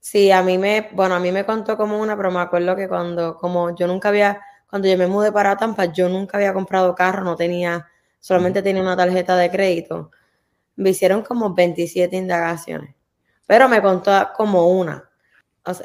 Sí, 0.00 0.30
a 0.30 0.42
mí 0.42 0.58
me, 0.58 0.90
bueno, 0.92 1.14
a 1.14 1.20
mí 1.20 1.32
me 1.32 1.46
contó 1.46 1.76
como 1.76 1.98
una, 1.98 2.16
pero 2.16 2.30
me 2.30 2.40
acuerdo 2.40 2.76
que 2.76 2.88
cuando, 2.88 3.36
como 3.36 3.74
yo 3.74 3.86
nunca 3.86 4.10
había, 4.10 4.40
cuando 4.68 4.88
yo 4.88 4.98
me 4.98 5.06
mudé 5.06 5.32
para 5.32 5.56
Tampa, 5.56 5.86
yo 5.86 6.08
nunca 6.08 6.36
había 6.36 6.52
comprado 6.52 6.94
carro, 6.94 7.24
no 7.24 7.36
tenía 7.36 7.86
solamente 8.20 8.62
tenía 8.62 8.82
una 8.82 8.96
tarjeta 8.96 9.36
de 9.36 9.50
crédito. 9.50 10.10
Me 10.76 10.90
hicieron 10.90 11.22
como 11.22 11.54
27 11.54 12.16
indagaciones, 12.16 12.94
pero 13.46 13.68
me 13.68 13.82
contó 13.82 14.12
como 14.36 14.68
una. 14.68 15.08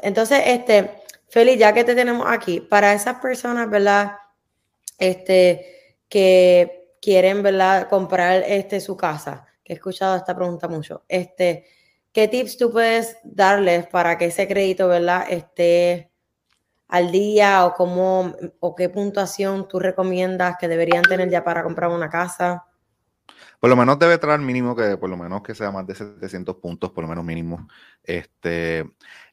Entonces, 0.02 0.42
este, 0.46 1.02
Feli, 1.28 1.56
ya 1.56 1.72
que 1.72 1.84
te 1.84 1.94
tenemos 1.94 2.26
aquí, 2.28 2.60
para 2.60 2.92
esas 2.94 3.16
personas, 3.20 3.68
¿verdad? 3.68 4.12
Este, 4.98 5.96
que 6.08 6.96
quieren, 7.02 7.42
¿verdad? 7.42 7.88
Comprar 7.88 8.44
este, 8.46 8.80
su 8.80 8.96
casa, 8.96 9.46
que 9.62 9.72
he 9.72 9.76
escuchado 9.76 10.16
esta 10.16 10.34
pregunta 10.34 10.68
mucho, 10.68 11.04
este, 11.08 11.66
¿qué 12.12 12.28
tips 12.28 12.56
tú 12.56 12.70
puedes 12.70 13.16
darles 13.24 13.86
para 13.88 14.16
que 14.16 14.26
ese 14.26 14.46
crédito, 14.46 14.88
¿verdad? 14.88 15.26
Esté 15.28 16.13
al 16.88 17.10
día 17.10 17.64
o 17.66 17.74
cómo 17.74 18.34
o 18.60 18.74
qué 18.74 18.88
puntuación 18.88 19.68
tú 19.68 19.78
recomiendas 19.78 20.56
que 20.58 20.68
deberían 20.68 21.02
tener 21.02 21.30
ya 21.30 21.44
para 21.44 21.62
comprar 21.62 21.90
una 21.90 22.08
casa? 22.08 22.64
Por 23.58 23.70
lo 23.70 23.76
menos 23.76 23.98
debe 23.98 24.18
traer 24.18 24.40
mínimo 24.40 24.76
que 24.76 24.98
por 24.98 25.08
lo 25.08 25.16
menos 25.16 25.42
que 25.42 25.54
sea 25.54 25.70
más 25.70 25.86
de 25.86 25.94
700 25.94 26.56
puntos, 26.56 26.90
por 26.90 27.02
lo 27.04 27.08
menos 27.08 27.24
mínimo. 27.24 27.66
Este, 28.02 28.84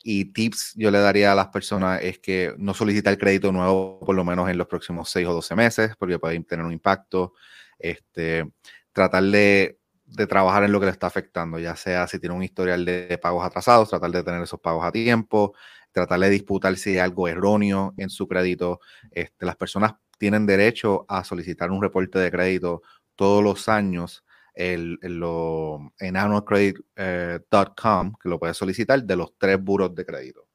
y 0.03 0.31
tips 0.31 0.73
yo 0.75 0.89
le 0.89 0.99
daría 0.99 1.33
a 1.33 1.35
las 1.35 1.47
personas 1.47 2.01
es 2.01 2.19
que 2.19 2.53
no 2.57 2.73
solicita 2.73 3.09
el 3.09 3.17
crédito 3.17 3.51
nuevo 3.51 3.99
por 3.99 4.15
lo 4.15 4.23
menos 4.23 4.49
en 4.49 4.57
los 4.57 4.67
próximos 4.67 5.09
6 5.09 5.27
o 5.27 5.33
12 5.33 5.55
meses, 5.55 5.95
porque 5.99 6.19
puede 6.19 6.39
tener 6.43 6.65
un 6.65 6.71
impacto. 6.71 7.33
Este, 7.77 8.49
tratar 8.93 9.23
de 9.23 9.81
de 10.11 10.27
trabajar 10.27 10.63
en 10.63 10.71
lo 10.71 10.79
que 10.79 10.87
le 10.87 10.91
está 10.91 11.07
afectando, 11.07 11.57
ya 11.57 11.75
sea 11.75 12.07
si 12.07 12.19
tiene 12.19 12.35
un 12.35 12.43
historial 12.43 12.83
de 12.83 13.17
pagos 13.21 13.45
atrasados, 13.45 13.89
tratar 13.89 14.11
de 14.11 14.23
tener 14.23 14.41
esos 14.41 14.59
pagos 14.59 14.85
a 14.85 14.91
tiempo, 14.91 15.53
tratar 15.91 16.19
de 16.19 16.29
disputar 16.29 16.75
si 16.77 16.91
hay 16.91 16.97
algo 16.99 17.27
erróneo 17.27 17.93
en 17.97 18.09
su 18.09 18.27
crédito. 18.27 18.79
Este, 19.11 19.45
las 19.45 19.55
personas 19.55 19.93
tienen 20.17 20.45
derecho 20.45 21.05
a 21.07 21.23
solicitar 21.23 21.71
un 21.71 21.81
reporte 21.81 22.19
de 22.19 22.31
crédito 22.31 22.81
todos 23.15 23.43
los 23.43 23.67
años 23.69 24.23
el, 24.53 24.99
en 25.99 26.17
annualcredit.com, 26.17 28.07
eh, 28.07 28.11
que 28.21 28.29
lo 28.29 28.39
puedes 28.39 28.57
solicitar 28.57 29.03
de 29.03 29.15
los 29.15 29.37
tres 29.37 29.61
buros 29.61 29.95
de 29.95 30.05
crédito. 30.05 30.47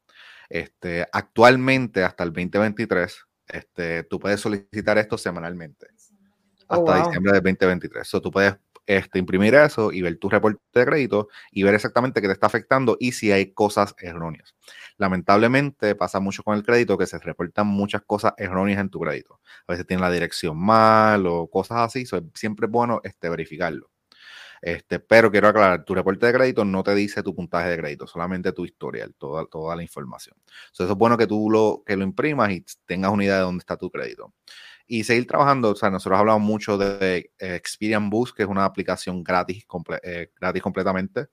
Este, 0.48 1.06
actualmente, 1.12 2.04
hasta 2.04 2.24
el 2.24 2.30
2023, 2.30 3.26
este, 3.48 4.04
tú 4.04 4.18
puedes 4.18 4.40
solicitar 4.40 4.98
esto 4.98 5.18
semanalmente. 5.18 5.88
Oh, 6.68 6.88
hasta 6.88 7.06
diciembre 7.06 7.32
del 7.32 7.42
2023. 7.42 8.06
So, 8.06 8.20
tú 8.20 8.30
puedes 8.30 8.56
este, 8.86 9.18
imprimir 9.18 9.54
eso 9.54 9.92
y 9.92 10.02
ver 10.02 10.16
tu 10.18 10.28
reporte 10.28 10.60
de 10.72 10.84
crédito 10.84 11.28
y 11.50 11.62
ver 11.62 11.74
exactamente 11.74 12.20
qué 12.20 12.28
te 12.28 12.32
está 12.32 12.46
afectando 12.46 12.96
y 13.00 13.12
si 13.12 13.32
hay 13.32 13.52
cosas 13.52 13.94
erróneas. 13.98 14.54
Lamentablemente 14.96 15.94
pasa 15.94 16.20
mucho 16.20 16.42
con 16.42 16.56
el 16.56 16.62
crédito 16.64 16.96
que 16.96 17.06
se 17.06 17.18
reportan 17.18 17.66
muchas 17.66 18.02
cosas 18.02 18.34
erróneas 18.38 18.80
en 18.80 18.90
tu 18.90 19.00
crédito. 19.00 19.40
A 19.66 19.72
veces 19.72 19.86
tiene 19.86 20.02
la 20.02 20.10
dirección 20.10 20.56
mal 20.56 21.26
o 21.26 21.48
cosas 21.48 21.78
así. 21.78 22.06
siempre 22.34 22.66
es 22.66 22.72
bueno 22.72 23.00
este, 23.04 23.28
verificarlo. 23.28 23.90
Este, 24.62 24.98
pero 24.98 25.30
quiero 25.30 25.48
aclarar, 25.48 25.84
tu 25.84 25.94
reporte 25.94 26.26
de 26.26 26.32
crédito 26.32 26.64
no 26.64 26.82
te 26.82 26.94
dice 26.94 27.22
tu 27.22 27.34
puntaje 27.34 27.68
de 27.68 27.76
crédito, 27.76 28.06
solamente 28.06 28.52
tu 28.52 28.64
historial, 28.64 29.14
toda, 29.18 29.44
toda 29.46 29.76
la 29.76 29.82
información. 29.82 30.36
eso 30.72 30.90
es 30.90 30.94
bueno 30.96 31.18
que 31.18 31.26
tú 31.26 31.50
lo, 31.50 31.82
que 31.84 31.94
lo 31.96 32.04
imprimas 32.04 32.50
y 32.50 32.64
tengas 32.86 33.12
una 33.12 33.24
idea 33.24 33.36
de 33.36 33.42
dónde 33.42 33.60
está 33.60 33.76
tu 33.76 33.90
crédito 33.90 34.32
y 34.86 35.04
seguir 35.04 35.26
trabajando. 35.26 35.70
O 35.70 35.76
sea, 35.76 35.90
nosotros 35.90 36.18
hablamos 36.18 36.42
mucho 36.42 36.78
de 36.78 37.30
eh, 37.38 37.54
Experian 37.54 38.08
Boost, 38.10 38.36
que 38.36 38.44
es 38.44 38.48
una 38.48 38.64
aplicación 38.64 39.22
gratis, 39.22 39.66
eh, 40.02 40.30
gratis 40.40 40.62
completamente, 40.62 41.26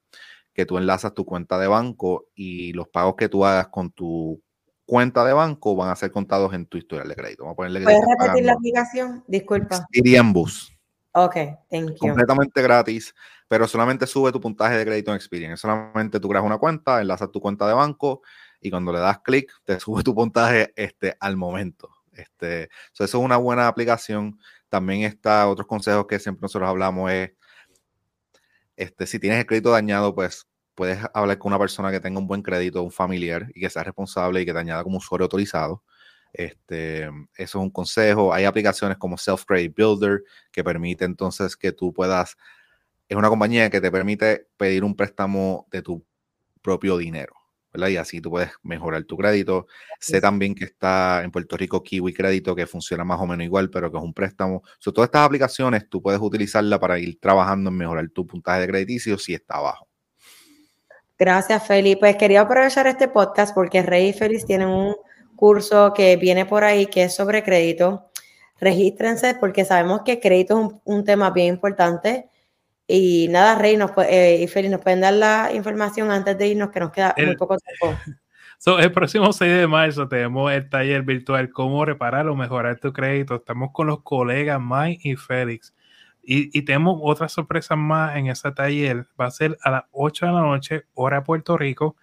que 0.53 0.65
tú 0.65 0.77
enlazas 0.77 1.13
tu 1.13 1.25
cuenta 1.25 1.57
de 1.57 1.67
banco 1.67 2.27
y 2.35 2.73
los 2.73 2.87
pagos 2.87 3.15
que 3.15 3.29
tú 3.29 3.45
hagas 3.45 3.67
con 3.69 3.91
tu 3.91 4.41
cuenta 4.85 5.23
de 5.23 5.33
banco 5.33 5.75
van 5.75 5.89
a 5.89 5.95
ser 5.95 6.11
contados 6.11 6.53
en 6.53 6.65
tu 6.65 6.77
historial 6.77 7.07
de 7.07 7.15
crédito. 7.15 7.43
Vamos 7.43 7.53
a 7.53 7.57
ponerle 7.57 7.83
¿Puedes 7.83 8.01
repetir 8.19 8.45
la 8.45 8.53
aplicación? 8.53 9.23
Disculpa. 9.27 9.75
Experian 9.77 10.33
Boost. 10.33 10.73
Ok, 11.15 11.35
thank 11.69 11.91
you. 11.91 11.97
Completamente 11.99 12.61
gratis, 12.61 13.13
pero 13.47 13.67
solamente 13.67 14.07
sube 14.07 14.31
tu 14.31 14.41
puntaje 14.41 14.77
de 14.77 14.85
crédito 14.85 15.11
en 15.11 15.17
Experian. 15.17 15.55
Solamente 15.57 16.19
tú 16.19 16.27
creas 16.27 16.43
una 16.43 16.57
cuenta, 16.57 17.01
enlazas 17.01 17.31
tu 17.31 17.39
cuenta 17.39 17.67
de 17.67 17.73
banco 17.73 18.23
y 18.59 18.71
cuando 18.71 18.91
le 18.91 18.99
das 18.99 19.19
clic, 19.19 19.51
te 19.63 19.79
sube 19.79 20.01
tu 20.01 20.15
puntaje 20.15 20.73
este, 20.75 21.15
al 21.19 21.37
momento. 21.37 21.89
Este, 22.15 22.69
eso 22.93 23.03
es 23.03 23.13
una 23.13 23.37
buena 23.37 23.67
aplicación. 23.67 24.39
También 24.69 25.03
está 25.03 25.47
otros 25.47 25.67
consejos 25.67 26.07
que 26.07 26.19
siempre 26.19 26.41
nosotros 26.43 26.69
hablamos 26.69 27.11
es, 27.11 27.31
este, 28.75 29.05
si 29.07 29.19
tienes 29.19 29.39
el 29.39 29.45
crédito 29.45 29.71
dañado, 29.71 30.15
pues 30.15 30.47
puedes 30.75 30.99
hablar 31.13 31.37
con 31.37 31.51
una 31.51 31.59
persona 31.59 31.91
que 31.91 31.99
tenga 31.99 32.19
un 32.19 32.27
buen 32.27 32.41
crédito, 32.41 32.81
un 32.83 32.91
familiar 32.91 33.47
y 33.53 33.61
que 33.61 33.69
sea 33.69 33.83
responsable 33.83 34.41
y 34.41 34.45
que 34.45 34.53
te 34.53 34.59
añada 34.59 34.83
como 34.83 34.97
usuario 34.97 35.25
autorizado. 35.25 35.83
Este, 36.33 37.03
eso 37.05 37.13
es 37.37 37.55
un 37.55 37.69
consejo. 37.69 38.33
Hay 38.33 38.45
aplicaciones 38.45 38.97
como 38.97 39.17
Self 39.17 39.45
Credit 39.45 39.75
Builder 39.75 40.23
que 40.51 40.63
permite 40.63 41.05
entonces 41.05 41.55
que 41.55 41.71
tú 41.71 41.93
puedas, 41.93 42.37
es 43.07 43.17
una 43.17 43.29
compañía 43.29 43.69
que 43.69 43.81
te 43.81 43.91
permite 43.91 44.47
pedir 44.57 44.83
un 44.83 44.95
préstamo 44.95 45.67
de 45.71 45.81
tu 45.83 46.03
propio 46.61 46.97
dinero. 46.97 47.42
Y 47.75 47.97
así 47.97 48.21
tú 48.21 48.29
puedes 48.29 48.51
mejorar 48.61 49.03
tu 49.03 49.17
crédito. 49.17 49.67
Sé 49.99 50.21
también 50.21 50.53
que 50.53 50.65
está 50.65 51.23
en 51.23 51.31
Puerto 51.31 51.57
Rico 51.57 51.81
Kiwi 51.81 52.13
Crédito, 52.13 52.55
que 52.55 52.67
funciona 52.67 53.03
más 53.03 53.19
o 53.19 53.25
menos 53.25 53.43
igual, 53.45 53.69
pero 53.69 53.91
que 53.91 53.97
es 53.97 54.03
un 54.03 54.13
préstamo. 54.13 54.61
So, 54.77 54.93
todas 54.93 55.07
estas 55.07 55.25
aplicaciones 55.25 55.89
tú 55.89 56.01
puedes 56.01 56.21
utilizarla 56.21 56.79
para 56.79 56.99
ir 56.99 57.19
trabajando 57.19 57.69
en 57.69 57.77
mejorar 57.77 58.07
tu 58.09 58.27
puntaje 58.27 58.61
de 58.61 58.67
crediticio 58.67 59.17
si 59.17 59.33
está 59.33 59.59
bajo. 59.59 59.87
Gracias, 61.17 61.65
Felipe. 61.65 61.99
Pues 62.01 62.17
quería 62.17 62.41
aprovechar 62.41 62.85
este 62.87 63.07
podcast 63.07 63.55
porque 63.55 63.81
Rey 63.81 64.09
y 64.09 64.13
Félix 64.13 64.45
tienen 64.45 64.67
un 64.67 64.95
curso 65.35 65.93
que 65.93 66.15
viene 66.17 66.45
por 66.45 66.63
ahí 66.63 66.85
que 66.85 67.03
es 67.03 67.15
sobre 67.15 67.43
crédito. 67.43 68.09
Regístrense 68.59 69.35
porque 69.35 69.65
sabemos 69.65 70.01
que 70.05 70.19
crédito 70.19 70.61
es 70.61 70.81
un 70.85 71.03
tema 71.03 71.31
bien 71.31 71.55
importante 71.55 72.29
y 72.87 73.27
nada, 73.29 73.57
Rey 73.57 73.77
nos, 73.77 73.91
eh, 73.97 74.41
y 74.41 74.47
Félix, 74.47 74.71
nos 74.71 74.81
pueden 74.81 75.01
dar 75.01 75.13
la 75.13 75.51
información 75.53 76.11
antes 76.11 76.37
de 76.37 76.47
irnos, 76.47 76.69
que 76.71 76.79
nos 76.79 76.91
queda 76.91 77.15
muy 77.17 77.35
poco 77.35 77.57
tiempo. 77.57 77.97
el 78.79 78.91
próximo 78.91 79.31
6 79.31 79.57
de 79.57 79.67
marzo 79.67 80.07
tenemos 80.07 80.51
el 80.51 80.69
taller 80.69 81.03
virtual 81.03 81.49
Cómo 81.49 81.85
reparar 81.85 82.27
o 82.27 82.35
mejorar 82.35 82.79
tu 82.79 82.93
crédito. 82.93 83.35
Estamos 83.35 83.71
con 83.73 83.87
los 83.87 84.01
colegas 84.03 84.59
Mike 84.61 85.09
y 85.09 85.15
Félix. 85.15 85.73
Y, 86.21 86.57
y 86.57 86.61
tenemos 86.63 86.99
otras 87.01 87.33
sorpresas 87.33 87.77
más 87.77 88.15
en 88.15 88.27
ese 88.27 88.51
taller. 88.51 89.05
Va 89.19 89.25
a 89.25 89.31
ser 89.31 89.57
a 89.61 89.71
las 89.71 89.83
8 89.91 90.25
de 90.25 90.31
la 90.31 90.41
noche, 90.41 90.83
hora 90.93 91.23
Puerto 91.23 91.57
Rico. 91.57 91.95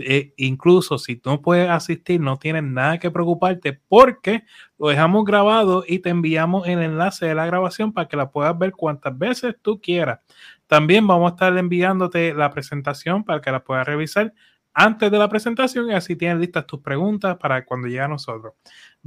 Eh, 0.00 0.34
incluso 0.36 0.98
si 0.98 1.20
no 1.24 1.40
puedes 1.40 1.70
asistir, 1.70 2.20
no 2.20 2.38
tienes 2.38 2.64
nada 2.64 2.98
que 2.98 3.10
preocuparte 3.10 3.80
porque 3.88 4.44
lo 4.78 4.88
dejamos 4.88 5.24
grabado 5.24 5.84
y 5.86 6.00
te 6.00 6.10
enviamos 6.10 6.66
el 6.66 6.82
enlace 6.82 7.26
de 7.26 7.34
la 7.34 7.46
grabación 7.46 7.92
para 7.92 8.08
que 8.08 8.16
la 8.16 8.30
puedas 8.30 8.58
ver 8.58 8.72
cuantas 8.72 9.16
veces 9.16 9.54
tú 9.62 9.80
quieras. 9.80 10.20
También 10.66 11.06
vamos 11.06 11.30
a 11.30 11.34
estar 11.34 11.56
enviándote 11.56 12.34
la 12.34 12.50
presentación 12.50 13.24
para 13.24 13.40
que 13.40 13.50
la 13.50 13.62
puedas 13.62 13.86
revisar 13.86 14.32
antes 14.74 15.10
de 15.10 15.18
la 15.18 15.28
presentación 15.28 15.90
y 15.90 15.94
así 15.94 16.16
tienes 16.16 16.38
listas 16.38 16.66
tus 16.66 16.80
preguntas 16.80 17.36
para 17.38 17.64
cuando 17.64 17.86
llegue 17.86 18.00
a 18.00 18.08
nosotros. 18.08 18.54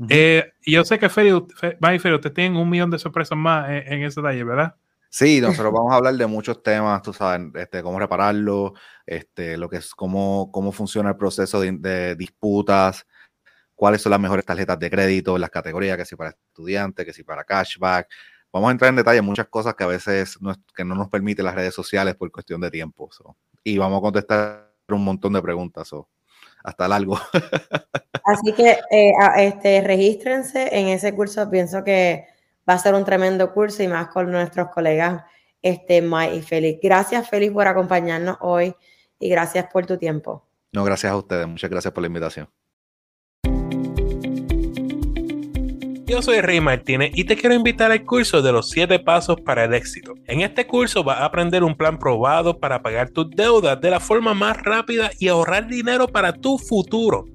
Eh, 0.07 0.53
yo 0.65 0.83
sé 0.83 0.97
que 0.97 1.09
Feri, 1.09 1.33
ustedes 1.33 2.33
tienen 2.33 2.55
un 2.55 2.69
millón 2.69 2.89
de 2.89 2.97
sorpresas 2.97 3.37
más 3.37 3.69
en, 3.69 3.93
en 3.93 4.03
ese 4.03 4.21
taller, 4.21 4.45
¿verdad? 4.45 4.75
Sí, 5.11 5.41
nosotros 5.41 5.73
vamos 5.73 5.91
a 5.91 5.95
hablar 5.95 6.13
de 6.13 6.27
muchos 6.27 6.61
temas, 6.61 7.01
tú 7.01 7.13
sabes, 7.13 7.47
este, 7.55 7.81
cómo 7.81 7.97
repararlo, 7.97 8.73
este, 9.07 9.57
lo 9.57 9.67
que 9.67 9.77
es, 9.77 9.95
cómo, 9.95 10.51
cómo 10.51 10.71
funciona 10.71 11.09
el 11.09 11.17
proceso 11.17 11.59
de, 11.59 12.15
disputas, 12.15 13.07
cuáles 13.73 14.03
son 14.03 14.11
las 14.11 14.19
mejores 14.19 14.45
tarjetas 14.45 14.77
de 14.77 14.89
crédito, 14.89 15.37
las 15.39 15.49
categorías, 15.49 15.97
que 15.97 16.05
si 16.05 16.15
para 16.15 16.29
estudiantes, 16.29 17.05
que 17.05 17.13
si 17.13 17.23
para 17.23 17.43
cashback. 17.43 18.07
Vamos 18.53 18.69
a 18.69 18.71
entrar 18.71 18.89
en 18.89 18.97
detalle 18.97 19.21
muchas 19.21 19.47
cosas 19.47 19.73
que 19.73 19.83
a 19.83 19.87
veces 19.87 20.37
no, 20.41 20.53
que 20.75 20.85
no 20.85 20.93
nos 20.95 21.09
permiten 21.09 21.45
las 21.45 21.55
redes 21.55 21.73
sociales 21.73 22.15
por 22.15 22.31
cuestión 22.31 22.61
de 22.61 22.69
tiempo. 22.69 23.09
Y 23.63 23.77
vamos 23.79 23.99
a 23.99 24.01
contestar 24.01 24.71
un 24.89 25.03
montón 25.03 25.33
de 25.33 25.41
preguntas. 25.41 25.89
hasta 26.63 26.87
largo. 26.87 27.19
Así 28.25 28.53
que 28.53 28.77
eh, 28.91 29.13
este, 29.37 29.81
regístrense 29.81 30.69
en 30.77 30.89
ese 30.89 31.15
curso. 31.15 31.49
Pienso 31.49 31.83
que 31.83 32.27
Va 32.69 32.75
a 32.75 32.77
ser 32.77 32.93
un 32.93 33.03
tremendo 33.03 33.51
curso 33.51 33.81
y 33.81 33.87
más 33.87 34.09
con 34.09 34.31
nuestros 34.31 34.67
colegas 34.69 35.23
este, 35.59 36.03
Mike 36.03 36.35
y 36.35 36.41
Félix. 36.43 36.79
Gracias, 36.83 37.27
Félix, 37.27 37.51
por 37.51 37.67
acompañarnos 37.67 38.37
hoy 38.41 38.75
y 39.19 39.27
gracias 39.27 39.65
por 39.73 39.87
tu 39.87 39.97
tiempo. 39.97 40.45
No, 40.71 40.83
gracias 40.83 41.11
a 41.11 41.17
ustedes. 41.17 41.47
Muchas 41.47 41.69
gracias 41.69 41.91
por 41.91 42.03
la 42.03 42.07
invitación. 42.07 42.47
Yo 46.05 46.21
soy 46.23 46.41
Rey 46.41 46.59
Martínez 46.59 47.11
y 47.13 47.23
te 47.23 47.35
quiero 47.35 47.55
invitar 47.55 47.91
al 47.91 48.03
curso 48.03 48.41
de 48.41 48.51
los 48.51 48.69
7 48.69 48.99
pasos 48.99 49.41
para 49.41 49.65
el 49.65 49.73
éxito. 49.73 50.13
En 50.25 50.41
este 50.41 50.65
curso 50.67 51.03
vas 51.03 51.19
a 51.19 51.25
aprender 51.25 51.63
un 51.63 51.75
plan 51.75 51.97
probado 51.97 52.59
para 52.59 52.81
pagar 52.81 53.09
tus 53.09 53.29
deudas 53.31 53.79
de 53.81 53.91
la 53.91 53.99
forma 53.99 54.33
más 54.33 54.57
rápida 54.57 55.11
y 55.19 55.27
ahorrar 55.27 55.67
dinero 55.67 56.07
para 56.07 56.33
tu 56.33 56.57
futuro. 56.57 57.25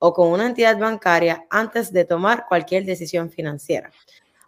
o 0.00 0.12
con 0.12 0.28
una 0.28 0.46
entidad 0.46 0.78
bancaria 0.78 1.46
antes 1.50 1.92
de 1.92 2.04
tomar 2.04 2.46
cualquier 2.48 2.84
decisión 2.84 3.30
financiera. 3.30 3.90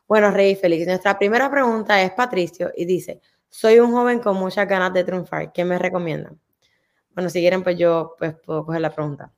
Bueno, 0.08 0.30
Rey 0.30 0.56
Félix, 0.56 0.86
nuestra 0.86 1.18
primera 1.18 1.50
pregunta 1.50 2.02
es 2.02 2.10
Patricio 2.12 2.72
y 2.76 2.84
dice, 2.84 3.20
soy 3.48 3.78
un 3.78 3.92
joven 3.92 4.18
con 4.18 4.36
muchas 4.36 4.66
ganas 4.66 4.92
de 4.92 5.04
triunfar, 5.04 5.52
¿qué 5.52 5.64
me 5.64 5.78
recomiendan? 5.78 6.40
Bueno, 7.14 7.28
si 7.28 7.40
quieren, 7.40 7.62
pues 7.62 7.76
yo 7.76 8.16
pues, 8.18 8.34
puedo 8.44 8.64
coger 8.64 8.80
la 8.80 8.90
pregunta. 8.90 9.30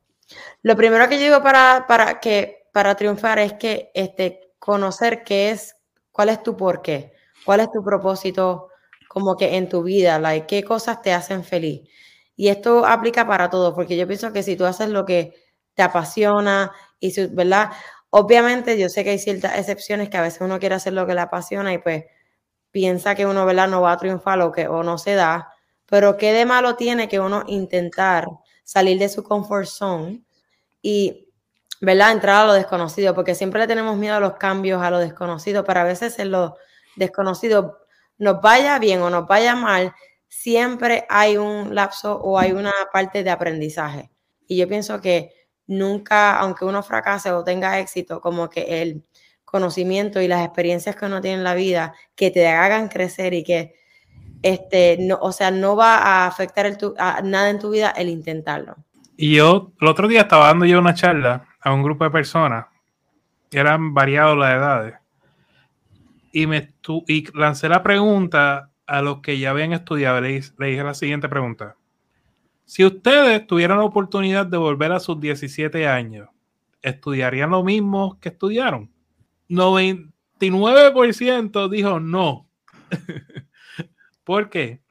Lo 0.63 0.75
primero 0.75 1.07
que 1.09 1.17
yo 1.17 1.23
digo 1.23 1.43
para, 1.43 1.85
para, 1.87 2.19
que, 2.19 2.69
para 2.71 2.95
triunfar 2.95 3.39
es 3.39 3.53
que 3.53 3.91
este, 3.93 4.53
conocer 4.57 5.23
qué 5.23 5.51
es, 5.51 5.75
cuál 6.11 6.29
es 6.29 6.41
tu 6.41 6.55
porqué, 6.55 7.11
cuál 7.43 7.59
es 7.59 7.71
tu 7.71 7.83
propósito 7.83 8.69
como 9.09 9.35
que 9.35 9.57
en 9.57 9.67
tu 9.67 9.83
vida, 9.83 10.45
qué 10.47 10.63
cosas 10.63 11.01
te 11.01 11.13
hacen 11.13 11.43
feliz. 11.43 11.89
Y 12.37 12.47
esto 12.47 12.85
aplica 12.85 13.27
para 13.27 13.49
todo, 13.49 13.75
porque 13.75 13.97
yo 13.97 14.07
pienso 14.07 14.33
que 14.33 14.43
si 14.43 14.55
tú 14.55 14.65
haces 14.65 14.89
lo 14.89 15.05
que 15.05 15.44
te 15.75 15.83
apasiona 15.83 16.71
y, 16.99 17.13
¿verdad? 17.27 17.71
Obviamente 18.09 18.79
yo 18.79 18.89
sé 18.89 19.03
que 19.03 19.11
hay 19.11 19.19
ciertas 19.19 19.57
excepciones 19.59 20.09
que 20.09 20.17
a 20.17 20.21
veces 20.21 20.41
uno 20.41 20.59
quiere 20.59 20.75
hacer 20.75 20.93
lo 20.93 21.05
que 21.05 21.13
le 21.13 21.21
apasiona 21.21 21.73
y 21.73 21.77
pues 21.77 22.05
piensa 22.71 23.15
que 23.15 23.25
uno, 23.25 23.45
¿verdad? 23.45 23.67
No 23.67 23.81
va 23.81 23.93
a 23.93 23.97
triunfar 23.97 24.41
o 24.41 24.51
que 24.51 24.67
o 24.67 24.83
no 24.83 24.97
se 24.97 25.15
da, 25.15 25.49
pero 25.85 26.17
qué 26.17 26.33
de 26.33 26.45
malo 26.45 26.75
tiene 26.75 27.07
que 27.07 27.19
uno 27.19 27.43
intentar 27.47 28.25
salir 28.63 28.99
de 28.99 29.09
su 29.09 29.23
comfort 29.23 29.67
zone 29.67 30.23
y, 30.81 31.29
¿verdad? 31.81 32.11
Entrar 32.11 32.43
a 32.43 32.47
lo 32.47 32.53
desconocido, 32.53 33.13
porque 33.15 33.35
siempre 33.35 33.61
le 33.61 33.67
tenemos 33.67 33.97
miedo 33.97 34.15
a 34.15 34.19
los 34.19 34.33
cambios, 34.35 34.81
a 34.81 34.89
lo 34.89 34.99
desconocido, 34.99 35.63
pero 35.63 35.81
a 35.81 35.83
veces 35.83 36.17
en 36.19 36.31
lo 36.31 36.57
desconocido 36.95 37.79
nos 38.17 38.41
vaya 38.41 38.79
bien 38.79 39.01
o 39.01 39.09
nos 39.09 39.27
vaya 39.27 39.55
mal, 39.55 39.93
siempre 40.27 41.05
hay 41.09 41.37
un 41.37 41.75
lapso 41.75 42.17
o 42.17 42.39
hay 42.39 42.51
una 42.53 42.73
parte 42.91 43.23
de 43.23 43.29
aprendizaje. 43.29 44.11
Y 44.47 44.57
yo 44.57 44.67
pienso 44.67 45.01
que 45.01 45.31
nunca, 45.67 46.37
aunque 46.39 46.65
uno 46.65 46.83
fracase 46.83 47.31
o 47.31 47.43
tenga 47.43 47.79
éxito, 47.79 48.21
como 48.21 48.49
que 48.49 48.81
el 48.81 49.03
conocimiento 49.43 50.21
y 50.21 50.27
las 50.27 50.45
experiencias 50.45 50.95
que 50.95 51.05
uno 51.05 51.21
tiene 51.21 51.37
en 51.37 51.43
la 51.43 51.55
vida, 51.55 51.93
que 52.15 52.31
te 52.31 52.47
hagan 52.47 52.89
crecer 52.89 53.33
y 53.33 53.43
que, 53.43 53.75
este, 54.41 54.97
no, 54.99 55.17
o 55.21 55.31
sea, 55.31 55.51
no 55.51 55.75
va 55.75 55.97
a 55.97 56.27
afectar 56.27 56.65
el 56.65 56.77
nada 57.23 57.49
en 57.49 57.59
tu 57.59 57.69
vida 57.69 57.89
el 57.91 58.09
intentarlo. 58.09 58.75
Y 59.17 59.35
yo, 59.35 59.71
el 59.79 59.87
otro 59.87 60.07
día 60.07 60.21
estaba 60.21 60.47
dando 60.47 60.65
yo 60.65 60.77
una 60.77 60.93
charla 60.93 61.47
a 61.61 61.73
un 61.73 61.83
grupo 61.83 62.03
de 62.03 62.11
personas, 62.11 62.65
que 63.49 63.59
eran 63.59 63.93
variados 63.93 64.37
las 64.37 64.53
edades, 64.53 64.95
y, 66.33 66.47
me 66.47 66.73
y 67.07 67.25
lancé 67.37 67.69
la 67.69 67.81
pregunta 67.81 68.71
a 68.85 69.01
los 69.01 69.21
que 69.21 69.39
ya 69.39 69.51
habían 69.51 69.71
estudiado, 69.71 70.19
le, 70.19 70.41
le 70.59 70.67
dije 70.67 70.83
la 70.83 70.93
siguiente 70.93 71.29
pregunta. 71.29 71.77
Si 72.65 72.83
ustedes 72.83 73.45
tuvieran 73.45 73.77
la 73.77 73.85
oportunidad 73.85 74.47
de 74.47 74.57
volver 74.57 74.91
a 74.91 74.99
sus 74.99 75.19
17 75.19 75.87
años, 75.87 76.29
¿estudiarían 76.81 77.51
lo 77.51 77.63
mismo 77.63 78.19
que 78.19 78.29
estudiaron? 78.29 78.91
99% 79.49 81.69
dijo 81.69 81.99
no. 81.99 82.49
¿Por 84.23 84.49
qué? 84.49 84.81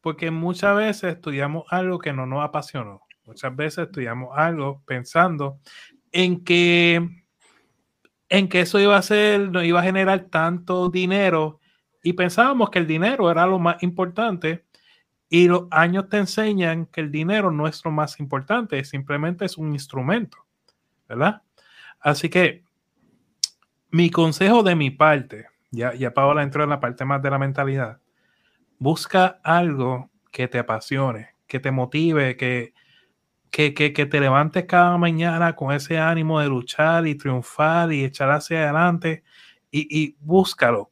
Porque 0.00 0.30
muchas 0.30 0.74
veces 0.76 1.14
estudiamos 1.14 1.64
algo 1.70 1.98
que 1.98 2.14
no 2.14 2.24
nos 2.24 2.42
apasionó. 2.42 3.02
Muchas 3.24 3.54
veces 3.54 3.88
estudiamos 3.88 4.30
algo 4.36 4.82
pensando 4.86 5.60
en 6.12 6.42
que 6.42 7.06
en 8.30 8.48
que 8.48 8.60
eso 8.60 8.78
iba 8.78 8.96
a 8.96 9.02
ser, 9.02 9.50
no 9.50 9.62
iba 9.62 9.80
a 9.80 9.84
generar 9.84 10.26
tanto 10.30 10.90
dinero 10.90 11.60
y 12.02 12.12
pensábamos 12.12 12.70
que 12.70 12.78
el 12.78 12.86
dinero 12.86 13.30
era 13.30 13.46
lo 13.46 13.58
más 13.58 13.82
importante 13.82 14.66
y 15.28 15.48
los 15.48 15.64
años 15.70 16.08
te 16.08 16.18
enseñan 16.18 16.86
que 16.86 17.00
el 17.00 17.10
dinero 17.10 17.50
no 17.50 17.66
es 17.66 17.84
lo 17.84 17.90
más 17.90 18.18
importante, 18.20 18.82
simplemente 18.84 19.44
es 19.44 19.58
un 19.58 19.72
instrumento, 19.72 20.38
¿verdad? 21.08 21.42
Así 22.00 22.28
que 22.28 22.64
mi 23.90 24.10
consejo 24.10 24.62
de 24.62 24.74
mi 24.74 24.90
parte, 24.90 25.46
ya, 25.70 25.94
ya 25.94 26.14
Paola 26.14 26.42
entró 26.42 26.64
en 26.64 26.70
la 26.70 26.80
parte 26.80 27.04
más 27.04 27.22
de 27.22 27.30
la 27.30 27.38
mentalidad, 27.38 28.00
busca 28.78 29.40
algo 29.42 30.10
que 30.30 30.48
te 30.48 30.58
apasione, 30.58 31.30
que 31.46 31.60
te 31.60 31.70
motive, 31.70 32.36
que, 32.36 32.72
que, 33.50 33.74
que, 33.74 33.92
que 33.92 34.06
te 34.06 34.20
levantes 34.20 34.64
cada 34.64 34.96
mañana 34.96 35.56
con 35.56 35.72
ese 35.72 35.98
ánimo 35.98 36.40
de 36.40 36.48
luchar 36.48 37.06
y 37.06 37.16
triunfar 37.16 37.92
y 37.92 38.04
echar 38.04 38.30
hacia 38.30 38.64
adelante 38.64 39.24
y, 39.70 40.02
y 40.04 40.16
búscalo. 40.20 40.90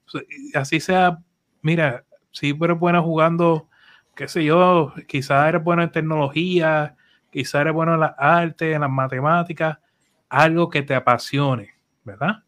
Así 0.55 0.81
sea, 0.81 1.19
mira, 1.63 2.05
si 2.33 2.51
eres 2.61 2.79
bueno 2.79 3.03
jugando 3.03 3.69
qué 4.17 4.27
sé 4.29 4.43
yo, 4.43 4.93
quizás 5.07 5.49
eres 5.49 5.63
bueno 5.63 5.83
en 5.83 5.93
tecnología, 5.93 6.97
quizás 7.31 7.61
eres 7.61 7.75
bueno 7.75 7.95
en 7.95 8.01
las 8.01 8.15
artes, 8.17 8.75
en 8.75 8.81
las 8.81 8.91
matemáticas, 8.91 9.79
algo 10.29 10.71
que 10.71 10.83
te 10.83 10.95
apasione, 10.95 11.75
¿verdad? 12.03 12.43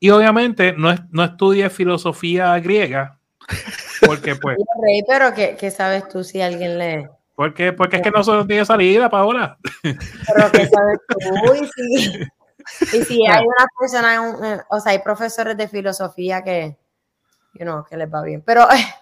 Y 0.00 0.10
obviamente 0.10 0.72
no, 0.72 0.94
no 1.10 1.24
estudies 1.24 1.72
filosofía 1.72 2.58
griega, 2.58 3.18
porque 4.06 4.34
pues... 4.34 4.56
pero 5.06 5.34
¿qué, 5.34 5.70
sabes 5.70 6.08
tú 6.08 6.24
si 6.24 6.40
alguien 6.40 6.78
lee? 6.78 7.06
Porque, 7.34 7.72
porque 7.72 7.96
es 7.96 8.02
que 8.02 8.10
no 8.10 8.24
solo 8.24 8.46
tiene 8.46 8.64
salida, 8.64 9.10
Paola. 9.10 9.58
Pero 9.82 10.50
¿qué 10.52 10.66
sabes 10.66 10.98
tú? 11.06 11.54
Y 11.54 11.68
si, 11.68 12.20
y 12.96 13.04
si 13.04 13.26
hay 13.26 13.44
una 13.44 13.66
persona, 13.78 14.54
eh, 14.54 14.60
o 14.70 14.80
sea, 14.80 14.92
hay 14.92 15.00
profesores 15.00 15.56
de 15.56 15.68
filosofía 15.68 16.42
que, 16.42 16.76
you 17.54 17.64
know, 17.64 17.84
que 17.84 17.96
les 17.96 18.12
va 18.12 18.22
bien. 18.22 18.42
Pero 18.44 18.66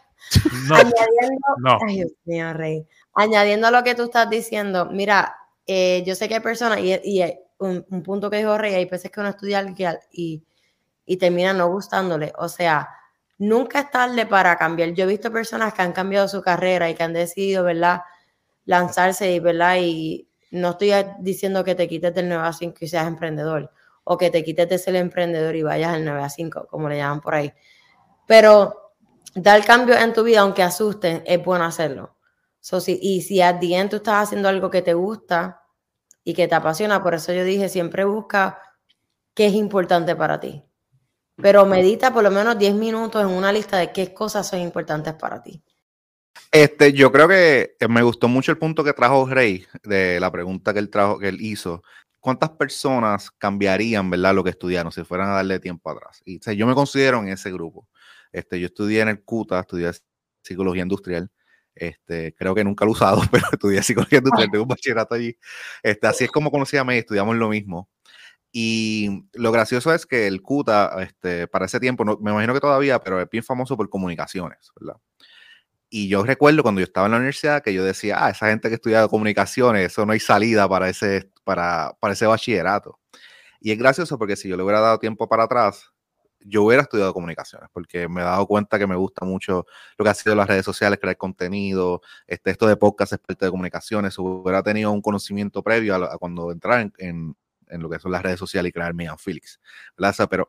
añadiendo, 0.71 2.53
Rey. 2.55 2.87
Añadiendo 3.15 3.67
a 3.67 3.71
lo 3.71 3.83
que 3.83 3.95
tú 3.95 4.05
estás 4.05 4.29
diciendo, 4.29 4.87
mira, 4.87 5.37
eh, 5.67 6.03
yo 6.07 6.15
sé 6.15 6.29
que 6.29 6.35
hay 6.35 6.41
personas, 6.41 6.81
y, 6.81 7.23
un, 7.59 8.03
punto 8.03 8.31
que 8.31 8.39
dijo 8.39 8.59
Rey, 8.59 8.75
hay 8.75 8.85
veces 8.85 9.11
que 9.11 9.21
uno 9.21 9.31
estudia 9.31 9.65
y, 10.13 10.43
y 11.07 11.17
termina 11.17 11.53
no 11.53 11.69
gustándole. 11.69 12.33
O 12.39 12.49
sea, 12.49 12.89
nunca 13.39 13.81
es 13.81 13.91
tarde 13.91 14.27
para 14.27 14.57
cambiar. 14.57 14.91
Yo 14.91 15.05
he 15.05 15.09
visto 15.09 15.33
personas 15.33 15.73
que 15.75 15.83
han 15.83 15.93
cambiado 15.93 16.29
su 16.29 16.43
carrera 16.43 16.91
y 16.91 16.95
que 16.95 17.03
han 17.03 17.13
decidido, 17.13 17.65
¿verdad? 17.65 18.03
Lanzarse 18.65 19.33
y, 19.33 19.41
¿verdad? 19.41 19.77
Y 19.81 20.29
no 20.51 20.71
estoy 20.71 20.93
diciendo 21.21 21.65
que 21.65 21.75
te 21.75 21.89
quites 21.89 22.15
del 22.15 22.29
9 22.29 22.47
a 22.47 22.53
5 22.53 22.77
y 22.81 22.89
seas 22.89 23.07
emprendedor, 23.07 23.71
o 24.05 24.17
que 24.17 24.31
te 24.31 24.45
quites 24.45 24.69
de 24.69 24.79
ser 24.79 24.97
emprendedor 24.97 25.55
y 25.57 25.63
vayas 25.63 25.95
al 25.95 26.05
9 26.05 26.23
a 26.23 26.29
5, 26.29 26.67
como 26.69 26.89
le 26.89 26.97
llaman 26.99 27.21
por 27.21 27.35
ahí. 27.35 27.53
Pero 28.27 28.86
dar 29.37 29.65
cambio 29.65 29.97
en 29.97 30.13
tu 30.13 30.25
vida, 30.25 30.41
aunque 30.41 30.63
asusten, 30.63 31.23
es 31.27 31.45
bueno 31.45 31.65
hacerlo. 31.65 32.17
So, 32.61 32.81
si, 32.81 32.99
y 33.01 33.21
si 33.23 33.41
al 33.41 33.61
día 33.61 33.89
tú 33.89 33.97
estás 33.97 34.25
haciendo 34.25 34.49
algo 34.49 34.71
que 34.71 34.83
te 34.83 34.95
gusta 34.95 35.63
y 36.25 36.35
que 36.35 36.49
te 36.49 36.55
apasiona, 36.55 37.03
por 37.03 37.15
eso 37.15 37.33
yo 37.33 37.45
dije, 37.45 37.69
siempre 37.69 38.05
busca 38.05 38.59
qué 39.35 39.47
es 39.47 39.53
importante 39.53 40.17
para 40.17 40.41
ti. 40.41 40.65
Pero 41.37 41.67
medita 41.67 42.13
por 42.13 42.25
lo 42.25 42.31
menos 42.31 42.59
10 42.59 42.75
minutos 42.75 43.23
en 43.23 43.29
una 43.29 43.53
lista 43.53 43.77
de 43.77 43.93
qué 43.93 44.13
cosas 44.15 44.49
son 44.49 44.61
importantes 44.61 45.13
para 45.15 45.43
ti. 45.43 45.63
Este, 46.51 46.95
yo 46.95 47.13
creo 47.13 47.29
que 47.29 47.77
me 47.89 48.03
gustó 48.03 48.29
mucho 48.29 48.51
el 48.51 48.59
punto 48.59 48.83
que 48.83 48.95
trajo 48.95 49.27
Rey 49.27 49.67
de 49.83 50.19
la 50.19 50.33
pregunta 50.33 50.73
que 50.73 50.79
él 50.79 50.89
trajo, 50.89 51.19
que 51.19 51.29
él 51.29 51.41
hizo. 51.41 51.83
¿Cuántas 52.21 52.51
personas 52.51 53.31
cambiarían, 53.31 54.09
verdad, 54.09 54.35
lo 54.35 54.43
que 54.43 54.51
estudiaron 54.51 54.91
si 54.91 55.05
fueran 55.05 55.29
a 55.29 55.35
darle 55.35 55.61
tiempo 55.61 55.91
atrás? 55.91 56.23
Y 56.25 56.41
yo 56.57 56.67
me 56.67 56.75
considero 56.75 57.19
en 57.19 57.29
ese 57.29 57.53
grupo. 57.53 57.87
Este, 58.33 58.61
yo 58.61 58.67
estudié 58.67 59.01
en 59.01 59.09
el 59.09 59.23
CUTA, 59.23 59.61
estudié 59.61 59.91
psicología 60.43 60.83
industrial. 60.83 61.31
Este, 61.75 62.35
creo 62.35 62.55
que 62.55 62.65
nunca 62.65 62.85
lo 62.85 62.93
he 62.93 62.95
usado, 62.95 63.21
pero 63.31 63.47
estudié 63.53 63.83
psicología 63.83 64.19
industrial, 64.19 64.51
tengo 64.51 64.65
un 64.65 64.69
bachillerato 64.69 65.15
allí. 65.15 65.37
Este, 65.83 66.07
así 66.07 66.25
es 66.25 66.31
como 66.31 66.51
conocí 66.51 66.77
a 66.77 66.85
May, 66.85 66.99
estudiamos 66.99 67.37
lo 67.37 67.49
mismo. 67.49 67.89
Y 68.53 69.25
lo 69.35 69.53
gracioso 69.53 69.93
es 69.93 70.07
que 70.07 70.27
el 70.27 70.41
CUTA, 70.41 71.03
este, 71.03 71.47
para 71.47 71.67
ese 71.67 71.79
tiempo, 71.79 72.05
no, 72.05 72.17
me 72.19 72.31
imagino 72.31 72.55
que 72.55 72.61
todavía, 72.61 72.99
pero 73.01 73.21
es 73.21 73.29
bien 73.29 73.45
famoso 73.45 73.77
por 73.77 73.91
comunicaciones, 73.91 74.73
¿verdad? 74.81 74.99
Y 75.89 76.09
yo 76.09 76.25
recuerdo 76.25 76.63
cuando 76.63 76.81
yo 76.81 76.87
estaba 76.87 77.07
en 77.07 77.13
la 77.13 77.19
universidad 77.19 77.63
que 77.63 77.73
yo 77.75 77.85
decía, 77.85 78.25
ah, 78.25 78.31
esa 78.31 78.49
gente 78.49 78.69
que 78.69 78.77
estudia 78.77 79.07
comunicaciones, 79.09 79.93
eso 79.93 80.07
no 80.07 80.13
hay 80.13 80.21
salida 80.21 80.69
para 80.69 80.89
ese, 80.89 81.31
para, 81.45 81.97
para 82.01 82.15
ese 82.15 82.27
bachillerato. 82.27 82.99
Y 83.61 83.73
es 83.73 83.79
gracioso 83.79 84.19
porque 84.19 84.37
si 84.37 84.49
yo 84.49 84.57
le 84.57 84.63
hubiera 84.63 84.81
dado 84.81 84.99
tiempo 84.99 85.29
para 85.29 85.45
atrás, 85.45 85.93
yo 86.41 86.63
hubiera 86.65 86.83
estudiado 86.83 87.13
comunicaciones, 87.13 87.69
porque 87.73 88.09
me 88.09 88.21
he 88.21 88.25
dado 88.25 88.47
cuenta 88.47 88.79
que 88.79 88.87
me 88.87 88.97
gusta 88.97 89.25
mucho 89.25 89.67
lo 89.99 90.05
que 90.05 90.11
ha 90.11 90.15
sido 90.15 90.35
las 90.35 90.47
redes 90.47 90.65
sociales, 90.65 90.99
crear 91.01 91.17
contenido, 91.17 92.01
este, 92.27 92.51
esto 92.51 92.67
de 92.67 92.77
podcast 92.77 93.13
experto 93.13 93.45
de 93.45 93.51
comunicaciones, 93.51 94.19
hubiera 94.19 94.63
tenido 94.63 94.93
un 94.93 95.03
conocimiento 95.03 95.63
previo 95.63 95.95
a, 95.97 96.19
cuando 96.19 96.53
entrar 96.53 96.93
en, 96.99 97.37
en, 97.69 97.83
lo 97.83 97.91
que 97.91 97.99
son 97.99 98.13
las 98.13 98.23
redes 98.23 98.39
sociales 98.39 98.71
y 98.71 98.73
crear 98.73 98.95
Megan 98.95 99.19
Felix. 99.19 99.61
Pero 100.31 100.49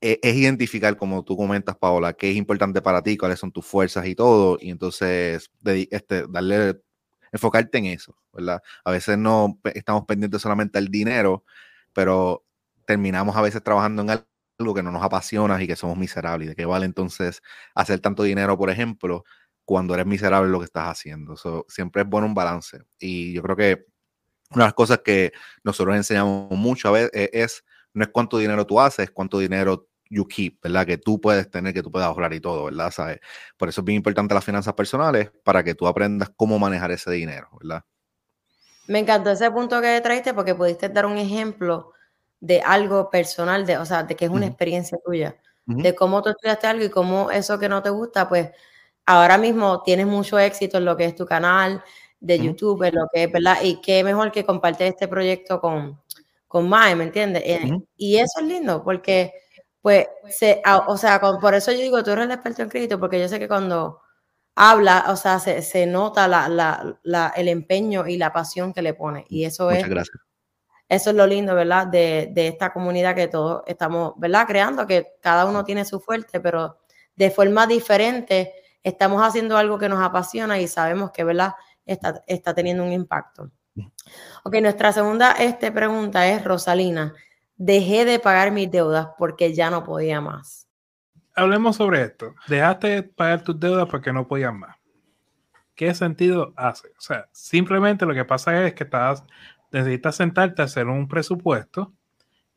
e, 0.00 0.18
es, 0.22 0.34
identificar, 0.34 0.96
como 0.96 1.24
tú 1.24 1.36
comentas, 1.36 1.76
Paola, 1.76 2.12
qué 2.14 2.30
es 2.30 2.36
importante 2.36 2.82
para 2.82 3.02
ti, 3.02 3.16
cuáles 3.16 3.38
son 3.38 3.52
tus 3.52 3.64
fuerzas 3.66 4.06
y 4.06 4.14
todo, 4.14 4.58
y 4.60 4.70
entonces 4.70 5.50
este, 5.64 6.26
darle, 6.28 6.80
enfocarte 7.30 7.78
en 7.78 7.86
eso, 7.86 8.16
¿verdad? 8.32 8.62
A 8.84 8.90
veces 8.90 9.18
no 9.18 9.60
estamos 9.74 10.04
pendientes 10.06 10.42
solamente 10.42 10.78
del 10.78 10.88
dinero, 10.88 11.44
pero 11.92 12.44
terminamos 12.86 13.36
a 13.36 13.42
veces 13.42 13.62
trabajando 13.62 14.02
en 14.02 14.10
algo 14.10 14.31
algo 14.58 14.74
que 14.74 14.82
no 14.82 14.90
nos 14.92 15.02
apasiona 15.02 15.62
y 15.62 15.66
que 15.66 15.76
somos 15.76 15.96
miserables. 15.96 16.48
¿De 16.50 16.56
qué 16.56 16.64
vale 16.64 16.86
entonces 16.86 17.42
hacer 17.74 18.00
tanto 18.00 18.22
dinero, 18.22 18.56
por 18.56 18.70
ejemplo, 18.70 19.24
cuando 19.64 19.94
eres 19.94 20.06
miserable 20.06 20.50
lo 20.50 20.58
que 20.58 20.66
estás 20.66 20.88
haciendo? 20.88 21.36
siempre 21.68 22.02
es 22.02 22.08
bueno 22.08 22.26
un 22.26 22.34
balance. 22.34 22.82
Y 22.98 23.32
yo 23.32 23.42
creo 23.42 23.56
que 23.56 23.86
una 24.50 24.64
de 24.64 24.68
las 24.68 24.74
cosas 24.74 25.00
que 25.04 25.32
nosotros 25.64 25.96
enseñamos 25.96 26.50
mucho 26.50 26.88
a 26.88 26.92
veces 26.92 27.10
es, 27.32 27.64
no 27.94 28.04
es 28.04 28.10
cuánto 28.10 28.38
dinero 28.38 28.66
tú 28.66 28.80
haces, 28.80 29.04
es 29.04 29.10
cuánto 29.10 29.38
dinero 29.38 29.88
you 30.10 30.28
keep, 30.28 30.60
¿verdad? 30.62 30.86
Que 30.86 30.98
tú 30.98 31.20
puedes 31.20 31.50
tener, 31.50 31.72
que 31.72 31.82
tú 31.82 31.90
puedas 31.90 32.08
ahorrar 32.08 32.34
y 32.34 32.40
todo, 32.40 32.66
¿verdad? 32.66 32.90
¿Sabes? 32.90 33.20
Por 33.56 33.68
eso 33.68 33.80
es 33.80 33.84
bien 33.84 33.96
importante 33.96 34.34
las 34.34 34.44
finanzas 34.44 34.74
personales 34.74 35.32
para 35.42 35.64
que 35.64 35.74
tú 35.74 35.86
aprendas 35.86 36.30
cómo 36.36 36.58
manejar 36.58 36.90
ese 36.90 37.10
dinero, 37.10 37.48
¿verdad? 37.58 37.82
Me 38.88 38.98
encantó 38.98 39.30
ese 39.30 39.50
punto 39.50 39.80
que 39.80 40.00
trajiste 40.02 40.34
porque 40.34 40.54
pudiste 40.54 40.88
dar 40.88 41.06
un 41.06 41.16
ejemplo 41.16 41.92
de 42.42 42.60
algo 42.60 43.08
personal, 43.08 43.64
de, 43.64 43.78
o 43.78 43.86
sea, 43.86 44.02
de 44.02 44.16
que 44.16 44.24
es 44.24 44.30
una 44.30 44.46
experiencia 44.46 44.98
tuya, 45.04 45.36
de 45.64 45.94
cómo 45.94 46.20
tú 46.22 46.30
estudiaste 46.30 46.66
algo 46.66 46.84
y 46.84 46.90
cómo 46.90 47.30
eso 47.30 47.56
que 47.56 47.68
no 47.68 47.80
te 47.80 47.90
gusta, 47.90 48.28
pues 48.28 48.50
ahora 49.06 49.38
mismo 49.38 49.80
tienes 49.82 50.06
mucho 50.06 50.40
éxito 50.40 50.78
en 50.78 50.84
lo 50.84 50.96
que 50.96 51.04
es 51.04 51.14
tu 51.14 51.24
canal 51.24 51.84
de 52.18 52.40
YouTube, 52.40 52.82
en 52.82 52.96
lo 52.96 53.06
que 53.12 53.24
es, 53.24 53.32
¿verdad? 53.32 53.58
Y 53.62 53.80
qué 53.80 54.02
mejor 54.02 54.32
que 54.32 54.44
compartir 54.44 54.88
este 54.88 55.06
proyecto 55.06 55.60
con, 55.60 56.00
con 56.48 56.68
Mae, 56.68 56.96
¿me 56.96 57.04
entiendes? 57.04 57.44
Eh, 57.46 57.70
y 57.96 58.16
eso 58.16 58.40
es 58.40 58.46
lindo 58.46 58.82
porque, 58.82 59.32
pues, 59.80 60.08
se, 60.28 60.60
o 60.88 60.96
sea, 60.96 61.20
por 61.20 61.54
eso 61.54 61.70
yo 61.70 61.78
digo, 61.78 62.02
tú 62.02 62.10
eres 62.10 62.24
el 62.24 62.32
experto 62.32 62.62
en 62.62 62.70
crédito, 62.70 62.98
porque 62.98 63.20
yo 63.20 63.28
sé 63.28 63.38
que 63.38 63.46
cuando 63.46 64.00
habla, 64.56 65.04
o 65.10 65.14
sea, 65.16 65.38
se, 65.38 65.62
se 65.62 65.86
nota 65.86 66.26
la, 66.26 66.48
la, 66.48 66.98
la, 67.04 67.32
el 67.36 67.46
empeño 67.46 68.08
y 68.08 68.16
la 68.16 68.32
pasión 68.32 68.72
que 68.72 68.82
le 68.82 68.94
pone. 68.94 69.26
Y 69.28 69.44
eso 69.44 69.66
Muchas 69.66 69.82
es... 69.84 69.88
gracias. 69.88 70.31
Eso 70.92 71.08
es 71.08 71.16
lo 71.16 71.26
lindo, 71.26 71.54
¿verdad? 71.54 71.86
De, 71.86 72.28
de, 72.32 72.48
esta 72.48 72.70
comunidad 72.70 73.14
que 73.14 73.26
todos 73.26 73.62
estamos, 73.66 74.12
¿verdad? 74.18 74.46
Creando, 74.46 74.86
que 74.86 75.14
cada 75.22 75.46
uno 75.46 75.64
tiene 75.64 75.86
su 75.86 76.00
fuerte, 76.00 76.38
pero 76.38 76.80
de 77.16 77.30
forma 77.30 77.66
diferente 77.66 78.52
estamos 78.82 79.22
haciendo 79.22 79.56
algo 79.56 79.78
que 79.78 79.88
nos 79.88 80.02
apasiona 80.02 80.60
y 80.60 80.68
sabemos 80.68 81.10
que, 81.10 81.24
¿verdad? 81.24 81.54
Está, 81.86 82.22
está 82.26 82.52
teniendo 82.52 82.84
un 82.84 82.92
impacto. 82.92 83.50
Ok, 84.44 84.56
nuestra 84.60 84.92
segunda 84.92 85.32
este, 85.32 85.72
pregunta 85.72 86.28
es, 86.28 86.44
Rosalina, 86.44 87.14
dejé 87.56 88.04
de 88.04 88.18
pagar 88.18 88.50
mis 88.50 88.70
deudas 88.70 89.08
porque 89.16 89.54
ya 89.54 89.70
no 89.70 89.84
podía 89.84 90.20
más. 90.20 90.68
Hablemos 91.34 91.76
sobre 91.76 92.02
esto. 92.02 92.34
Dejaste 92.48 92.88
de 92.88 93.02
pagar 93.02 93.42
tus 93.42 93.58
deudas 93.58 93.88
porque 93.88 94.12
no 94.12 94.28
podías 94.28 94.52
más. 94.52 94.76
¿Qué 95.74 95.94
sentido 95.94 96.52
hace? 96.54 96.88
O 96.98 97.00
sea, 97.00 97.30
simplemente 97.32 98.04
lo 98.04 98.12
que 98.12 98.26
pasa 98.26 98.66
es 98.66 98.74
que 98.74 98.84
estás, 98.84 99.24
necesitas 99.72 100.16
sentarte 100.16 100.62
a 100.62 100.66
hacer 100.66 100.86
un 100.86 101.08
presupuesto 101.08 101.92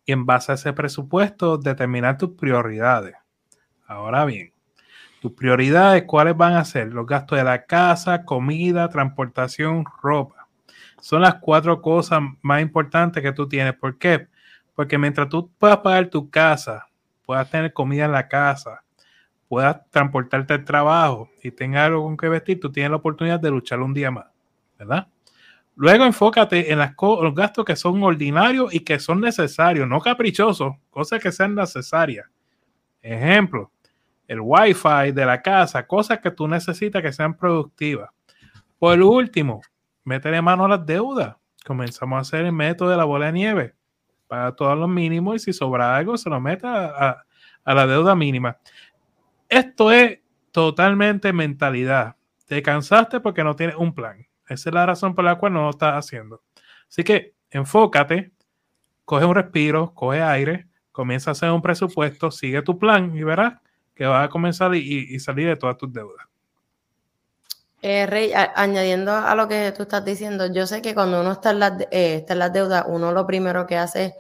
y 0.06 0.12
en 0.12 0.26
base 0.26 0.52
a 0.52 0.56
ese 0.56 0.74
presupuesto 0.74 1.58
determinar 1.58 2.18
tus 2.18 2.32
prioridades. 2.32 3.16
Ahora 3.88 4.26
bien, 4.26 4.52
tus 5.22 5.32
prioridades, 5.32 6.04
¿cuáles 6.04 6.38
van 6.38 6.54
a 6.54 6.66
ser? 6.66 6.94
Los 6.94 7.06
gastos 7.06 7.38
de 7.38 7.44
la 7.44 7.66
casa, 7.66 8.26
comida, 8.26 8.90
transportación, 8.90 9.86
ropa 10.02 10.46
son 11.06 11.22
las 11.22 11.36
cuatro 11.36 11.84
cosas 11.84 12.20
más 12.42 12.64
importantes 12.64 13.22
que 13.22 13.32
tú 13.32 13.48
tienes. 13.48 13.76
¿Por 13.76 14.00
qué? 14.00 14.28
Porque 14.74 14.98
mientras 14.98 15.30
tú 15.30 15.52
puedas 15.60 15.78
pagar 15.78 16.08
tu 16.08 16.32
casa, 16.32 16.88
puedas 17.26 17.48
tener 17.50 17.74
comida 17.74 18.06
en 18.06 18.12
la 18.12 18.28
casa, 18.28 18.84
puedas 19.48 19.88
transportarte 19.92 20.56
al 20.56 20.66
trabajo 20.66 21.30
y 21.44 21.52
tengas 21.52 21.86
algo 21.86 22.04
con 22.04 22.18
que 22.18 22.28
vestir, 22.28 22.60
tú 22.60 22.72
tienes 22.72 22.90
la 22.90 22.98
oportunidad 22.98 23.40
de 23.40 23.52
luchar 23.52 23.82
un 23.82 23.94
día 23.94 24.10
más, 24.10 24.26
¿verdad? 24.80 25.08
Luego 25.76 26.06
enfócate 26.06 26.72
en 26.72 26.80
los 26.80 27.36
gastos 27.36 27.66
que 27.66 27.76
son 27.76 28.02
ordinarios 28.02 28.74
y 28.74 28.80
que 28.80 28.98
son 28.98 29.20
necesarios, 29.20 29.88
no 29.88 30.00
caprichosos, 30.00 30.74
cosas 30.90 31.22
que 31.22 31.32
sean 31.32 31.54
necesarias. 31.54 32.26
Ejemplo, 33.02 33.72
el 34.28 34.40
wifi 34.42 35.12
de 35.14 35.26
la 35.26 35.42
casa, 35.42 35.86
cosas 35.86 36.20
que 36.20 36.32
tú 36.32 36.48
necesitas 36.48 37.02
que 37.02 37.12
sean 37.12 37.36
productivas. 37.36 38.10
Por 38.80 39.02
último, 39.02 39.62
métele 40.04 40.42
mano 40.42 40.66
a 40.66 40.70
las 40.70 40.86
deudas. 40.86 41.36
Comenzamos 41.66 42.18
a 42.18 42.22
hacer 42.22 42.46
el 42.46 42.52
método 42.52 42.90
de 42.90 42.98
la 42.98 43.04
bola 43.04 43.28
de 43.28 43.34
nieve. 43.34 43.76
Paga 44.28 44.56
todos 44.56 44.78
los 44.78 44.90
mínimos 44.90 45.36
y 45.36 45.40
si 45.40 45.54
sobra 45.54 45.96
algo, 45.96 46.18
se 46.18 46.30
lo 46.30 46.40
mete 46.40 46.68
a, 46.68 47.24
la 47.66 47.88
deuda 47.88 48.16
mínima. 48.16 48.58
Esto 49.50 49.92
es 49.92 50.20
totalmente 50.52 51.34
mentalidad. 51.34 52.16
Te 52.46 52.62
cansaste 52.62 53.20
porque 53.20 53.44
no 53.44 53.56
tienes 53.56 53.76
un 53.76 53.94
plan. 53.94 54.25
Esa 54.48 54.70
es 54.70 54.74
la 54.74 54.86
razón 54.86 55.16
por 55.16 55.26
la 55.26 55.36
cual 55.38 55.54
no 55.54 55.64
lo 55.64 55.70
estás 55.72 55.94
haciendo. 55.94 56.42
Así 56.88 57.04
que 57.04 57.34
enfócate, 57.50 58.32
coge 59.04 59.26
un 59.26 59.36
respiro, 59.36 59.94
coge 59.94 60.22
aire, 60.22 60.68
comienza 60.92 61.32
a 61.32 61.34
hacer 61.34 61.52
un 61.52 61.62
presupuesto, 61.62 62.32
sigue 62.32 62.62
tu 62.62 62.78
plan 62.78 63.16
y 63.16 63.24
verás 63.24 63.62
que 63.94 64.06
vas 64.06 64.26
a 64.26 64.30
comenzar 64.30 64.76
y 64.76 65.20
salir 65.20 65.48
de 65.48 65.56
todas 65.56 65.78
tus 65.78 65.92
deudas. 65.92 66.26
Eh, 67.88 68.08
Rey, 68.08 68.32
añadiendo 68.34 69.12
a 69.14 69.36
lo 69.36 69.48
que 69.48 69.72
tú 69.72 69.84
estás 69.84 70.04
diciendo, 70.04 70.52
yo 70.52 70.66
sé 70.66 70.82
que 70.82 70.96
cuando 70.96 71.22
uno 71.22 71.34
está 71.34 71.52
en, 71.52 71.60
las, 71.60 71.74
eh, 71.92 72.26
deudas, 72.52 72.84
uno 72.88 73.12
lo 73.12 73.28
primero 73.28 73.68
que 73.68 73.78
hace 73.78 74.06
es 74.06 74.14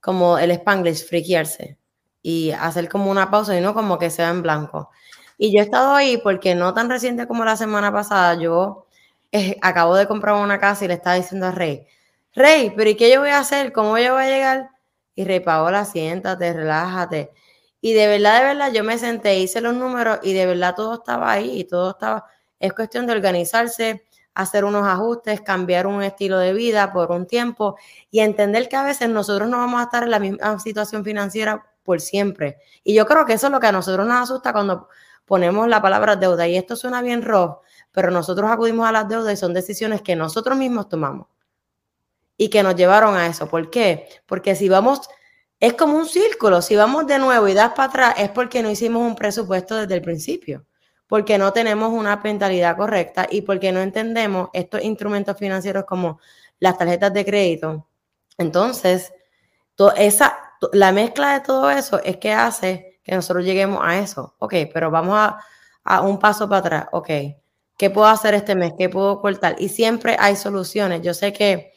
como 0.00 0.38
el 0.38 0.52
spanglish, 0.52 1.06
friquearse 1.06 1.76
y 2.22 2.50
hacer 2.52 2.88
como 2.88 3.10
una 3.10 3.30
pausa 3.30 3.54
y 3.58 3.60
no 3.60 3.74
como 3.74 3.98
que 3.98 4.08
sea 4.08 4.30
en 4.30 4.40
blanco. 4.40 4.88
Y 5.36 5.52
yo 5.52 5.60
he 5.60 5.64
estado 5.64 5.94
ahí 5.94 6.16
porque 6.16 6.54
no 6.54 6.72
tan 6.72 6.88
reciente 6.88 7.28
como 7.28 7.44
la 7.44 7.58
semana 7.58 7.92
pasada, 7.92 8.40
yo 8.40 8.86
eh, 9.32 9.56
acabo 9.62 9.96
de 9.96 10.06
comprar 10.06 10.34
una 10.36 10.58
casa 10.58 10.84
y 10.84 10.88
le 10.88 10.94
estaba 10.94 11.16
diciendo 11.16 11.46
a 11.46 11.50
Rey, 11.52 11.86
Rey, 12.34 12.72
pero 12.76 12.90
¿y 12.90 12.94
qué 12.96 13.10
yo 13.12 13.20
voy 13.20 13.30
a 13.30 13.40
hacer? 13.40 13.72
¿Cómo 13.72 13.98
yo 13.98 14.14
voy 14.14 14.24
a 14.24 14.28
llegar? 14.28 14.70
Y 15.14 15.24
Rey, 15.24 15.40
Paola, 15.40 15.84
siéntate, 15.84 16.52
relájate. 16.52 17.32
Y 17.80 17.92
de 17.94 18.06
verdad, 18.06 18.38
de 18.40 18.44
verdad, 18.44 18.72
yo 18.72 18.84
me 18.84 18.98
senté, 18.98 19.38
hice 19.38 19.60
los 19.60 19.74
números 19.74 20.18
y 20.22 20.32
de 20.32 20.46
verdad 20.46 20.74
todo 20.74 20.94
estaba 20.94 21.32
ahí 21.32 21.60
y 21.60 21.64
todo 21.64 21.90
estaba 21.90 22.26
es 22.60 22.72
cuestión 22.72 23.06
de 23.06 23.12
organizarse, 23.12 24.04
hacer 24.34 24.64
unos 24.64 24.86
ajustes, 24.86 25.40
cambiar 25.40 25.86
un 25.86 26.02
estilo 26.02 26.38
de 26.38 26.52
vida 26.52 26.92
por 26.92 27.10
un 27.10 27.26
tiempo 27.26 27.76
y 28.10 28.20
entender 28.20 28.68
que 28.68 28.76
a 28.76 28.82
veces 28.84 29.08
nosotros 29.08 29.48
no 29.48 29.58
vamos 29.58 29.80
a 29.80 29.84
estar 29.84 30.02
en 30.04 30.10
la 30.10 30.18
misma 30.18 30.58
situación 30.58 31.04
financiera 31.04 31.64
por 31.82 32.00
siempre. 32.00 32.58
Y 32.84 32.94
yo 32.94 33.06
creo 33.06 33.26
que 33.26 33.34
eso 33.34 33.46
es 33.46 33.52
lo 33.52 33.60
que 33.60 33.66
a 33.68 33.72
nosotros 33.72 34.06
nos 34.06 34.22
asusta 34.22 34.52
cuando 34.52 34.88
ponemos 35.24 35.68
la 35.68 35.82
palabra 35.82 36.16
deuda. 36.16 36.46
Y 36.46 36.56
esto 36.56 36.76
suena 36.76 37.02
bien 37.02 37.22
rojo, 37.22 37.62
pero 37.92 38.10
nosotros 38.10 38.50
acudimos 38.50 38.88
a 38.88 38.92
las 38.92 39.08
deudas 39.08 39.32
y 39.32 39.36
son 39.36 39.54
decisiones 39.54 40.02
que 40.02 40.16
nosotros 40.16 40.56
mismos 40.56 40.88
tomamos 40.88 41.28
y 42.36 42.48
que 42.50 42.62
nos 42.62 42.76
llevaron 42.76 43.16
a 43.16 43.26
eso. 43.26 43.48
¿Por 43.48 43.70
qué? 43.70 44.08
Porque 44.26 44.54
si 44.54 44.68
vamos, 44.68 45.08
es 45.60 45.74
como 45.74 45.96
un 45.96 46.06
círculo, 46.06 46.62
si 46.62 46.76
vamos 46.76 47.06
de 47.06 47.18
nuevo 47.18 47.48
y 47.48 47.54
das 47.54 47.72
para 47.72 47.88
atrás, 47.88 48.14
es 48.18 48.30
porque 48.30 48.62
no 48.62 48.70
hicimos 48.70 49.02
un 49.02 49.16
presupuesto 49.16 49.76
desde 49.76 49.94
el 49.94 50.02
principio 50.02 50.64
porque 51.08 51.38
no 51.38 51.52
tenemos 51.52 51.92
una 51.92 52.16
mentalidad 52.16 52.76
correcta 52.76 53.26
y 53.28 53.42
porque 53.42 53.72
no 53.72 53.80
entendemos 53.80 54.50
estos 54.52 54.82
instrumentos 54.82 55.36
financieros 55.36 55.84
como 55.84 56.20
las 56.60 56.76
tarjetas 56.76 57.12
de 57.14 57.24
crédito. 57.24 57.88
Entonces, 58.36 59.12
esa, 59.96 60.38
la 60.72 60.92
mezcla 60.92 61.32
de 61.32 61.40
todo 61.40 61.70
eso 61.70 62.00
es 62.04 62.18
que 62.18 62.32
hace 62.32 63.00
que 63.02 63.14
nosotros 63.14 63.44
lleguemos 63.44 63.80
a 63.82 63.98
eso. 63.98 64.36
Ok, 64.38 64.54
pero 64.72 64.90
vamos 64.90 65.16
a, 65.18 65.40
a 65.82 66.02
un 66.02 66.18
paso 66.18 66.46
para 66.46 66.58
atrás. 66.58 66.86
Ok, 66.92 67.10
¿qué 67.78 67.88
puedo 67.88 68.08
hacer 68.08 68.34
este 68.34 68.54
mes? 68.54 68.74
¿Qué 68.78 68.90
puedo 68.90 69.20
cortar? 69.22 69.56
Y 69.58 69.70
siempre 69.70 70.16
hay 70.18 70.36
soluciones. 70.36 71.00
Yo 71.02 71.14
sé 71.14 71.32
que 71.32 71.72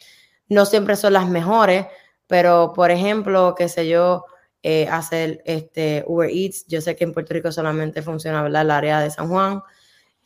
no 0.49 0.65
siempre 0.65 0.97
son 0.97 1.13
las 1.13 1.29
mejores, 1.29 1.85
pero 2.27 2.73
por 2.73 2.91
ejemplo, 2.91 3.55
qué 3.57 3.69
sé 3.69 3.87
yo, 3.87 4.25
eh, 4.63 4.87
hacer 4.89 5.41
este 5.45 6.03
Uber 6.07 6.29
Eats. 6.29 6.65
Yo 6.67 6.81
sé 6.81 6.95
que 6.95 7.05
en 7.05 7.13
Puerto 7.13 7.33
Rico 7.33 7.51
solamente 7.51 8.01
funciona 8.01 8.43
¿verdad? 8.43 8.63
el 8.63 8.71
área 8.71 8.99
de 8.99 9.11
San 9.11 9.29
Juan. 9.29 9.61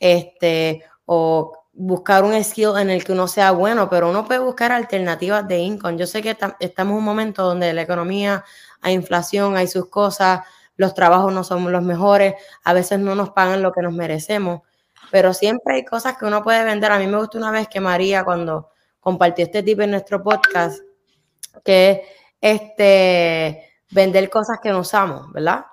Este, 0.00 0.84
o 1.04 1.52
buscar 1.72 2.24
un 2.24 2.42
skill 2.42 2.78
en 2.78 2.90
el 2.90 3.04
que 3.04 3.12
uno 3.12 3.28
sea 3.28 3.52
bueno, 3.52 3.88
pero 3.90 4.08
uno 4.10 4.24
puede 4.24 4.40
buscar 4.40 4.72
alternativas 4.72 5.46
de 5.46 5.58
income. 5.58 5.98
Yo 5.98 6.06
sé 6.06 6.22
que 6.22 6.36
estamos 6.60 6.92
en 6.92 6.98
un 6.98 7.04
momento 7.04 7.44
donde 7.44 7.72
la 7.74 7.82
economía, 7.82 8.44
hay 8.80 8.94
inflación, 8.94 9.56
hay 9.56 9.68
sus 9.68 9.88
cosas, 9.88 10.40
los 10.76 10.94
trabajos 10.94 11.32
no 11.32 11.44
son 11.44 11.70
los 11.70 11.82
mejores, 11.82 12.34
a 12.64 12.72
veces 12.72 12.98
no 12.98 13.14
nos 13.14 13.30
pagan 13.30 13.62
lo 13.62 13.72
que 13.72 13.82
nos 13.82 13.92
merecemos, 13.92 14.62
pero 15.10 15.32
siempre 15.32 15.74
hay 15.74 15.84
cosas 15.84 16.16
que 16.16 16.24
uno 16.24 16.42
puede 16.42 16.64
vender. 16.64 16.92
A 16.92 16.98
mí 16.98 17.06
me 17.06 17.18
gustó 17.18 17.38
una 17.38 17.50
vez 17.50 17.68
que 17.68 17.80
María, 17.80 18.24
cuando 18.24 18.70
compartió 19.00 19.44
este 19.44 19.62
tip 19.62 19.80
en 19.80 19.92
nuestro 19.92 20.22
podcast, 20.22 20.82
que 21.64 22.02
este 22.40 23.72
vender 23.90 24.28
cosas 24.30 24.58
que 24.62 24.70
no 24.70 24.80
usamos, 24.80 25.32
¿verdad? 25.32 25.66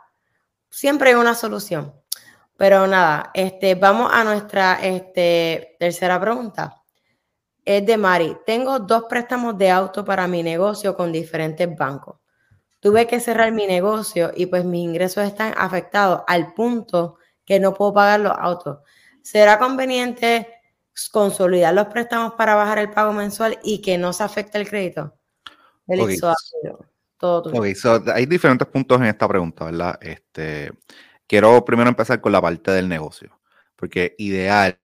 Siempre 0.69 1.09
hay 1.09 1.15
una 1.15 1.35
solución. 1.35 1.93
Pero 2.57 2.87
nada, 2.87 3.31
este, 3.33 3.75
vamos 3.75 4.11
a 4.13 4.23
nuestra 4.23 4.79
este, 4.81 5.75
tercera 5.79 6.19
pregunta. 6.19 6.81
Es 7.65 7.85
de 7.85 7.97
Mari. 7.97 8.37
Tengo 8.45 8.79
dos 8.79 9.05
préstamos 9.09 9.57
de 9.57 9.71
auto 9.71 10.05
para 10.05 10.27
mi 10.27 10.43
negocio 10.43 10.95
con 10.95 11.11
diferentes 11.11 11.75
bancos. 11.75 12.17
Tuve 12.79 13.07
que 13.07 13.19
cerrar 13.19 13.51
mi 13.51 13.65
negocio 13.65 14.31
y 14.35 14.45
pues 14.45 14.65
mis 14.65 14.83
ingresos 14.83 15.23
están 15.23 15.53
afectados 15.57 16.21
al 16.27 16.53
punto 16.53 17.17
que 17.45 17.59
no 17.59 17.73
puedo 17.73 17.93
pagar 17.93 18.19
los 18.19 18.33
autos. 18.37 18.79
¿Será 19.23 19.57
conveniente 19.57 20.47
consolidar 21.11 21.73
los 21.73 21.87
préstamos 21.87 22.33
para 22.33 22.55
bajar 22.55 22.77
el 22.77 22.91
pago 22.91 23.13
mensual 23.13 23.57
y 23.63 23.81
que 23.81 23.97
no 23.97 24.13
se 24.13 24.23
afecte 24.23 24.59
el 24.59 24.69
crédito? 24.69 25.17
El 25.87 26.01
Ok, 27.21 27.65
hay 28.13 28.25
diferentes 28.25 28.67
puntos 28.67 28.99
en 28.99 29.07
esta 29.07 29.27
pregunta, 29.27 29.63
¿verdad? 29.65 29.97
Este, 30.01 30.71
quiero 31.25 31.63
primero 31.63 31.89
empezar 31.89 32.19
con 32.19 32.33
la 32.33 32.41
parte 32.41 32.71
del 32.71 32.89
negocio, 32.89 33.39
porque 33.77 34.13
ideal, 34.17 34.77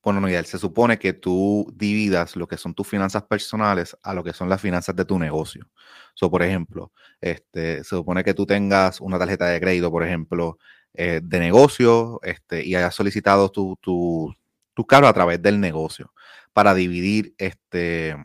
bueno, 0.00 0.20
no 0.20 0.28
ideal, 0.28 0.46
se 0.46 0.58
supone 0.58 0.96
que 0.96 1.12
tú 1.12 1.66
dividas 1.74 2.36
lo 2.36 2.46
que 2.46 2.56
son 2.56 2.72
tus 2.72 2.86
finanzas 2.86 3.24
personales 3.24 3.96
a 4.00 4.14
lo 4.14 4.22
que 4.22 4.32
son 4.32 4.48
las 4.48 4.60
finanzas 4.60 4.94
de 4.94 5.04
tu 5.04 5.18
negocio. 5.18 5.68
So, 6.14 6.30
por 6.30 6.44
ejemplo, 6.44 6.92
este, 7.20 7.78
se 7.78 7.96
supone 7.96 8.22
que 8.22 8.32
tú 8.32 8.46
tengas 8.46 9.00
una 9.00 9.18
tarjeta 9.18 9.46
de 9.46 9.60
crédito, 9.60 9.90
por 9.90 10.04
ejemplo, 10.04 10.58
eh, 10.96 11.20
de 11.22 11.40
negocio 11.40 12.20
este, 12.22 12.64
y 12.64 12.74
hayas 12.74 12.94
solicitado 12.94 13.50
tu, 13.50 13.76
tu, 13.80 14.34
tu 14.74 14.86
a 14.90 15.12
través 15.12 15.42
del 15.42 15.60
negocio 15.60 16.12
para 16.52 16.74
dividir 16.74 17.34
este, 17.38 18.16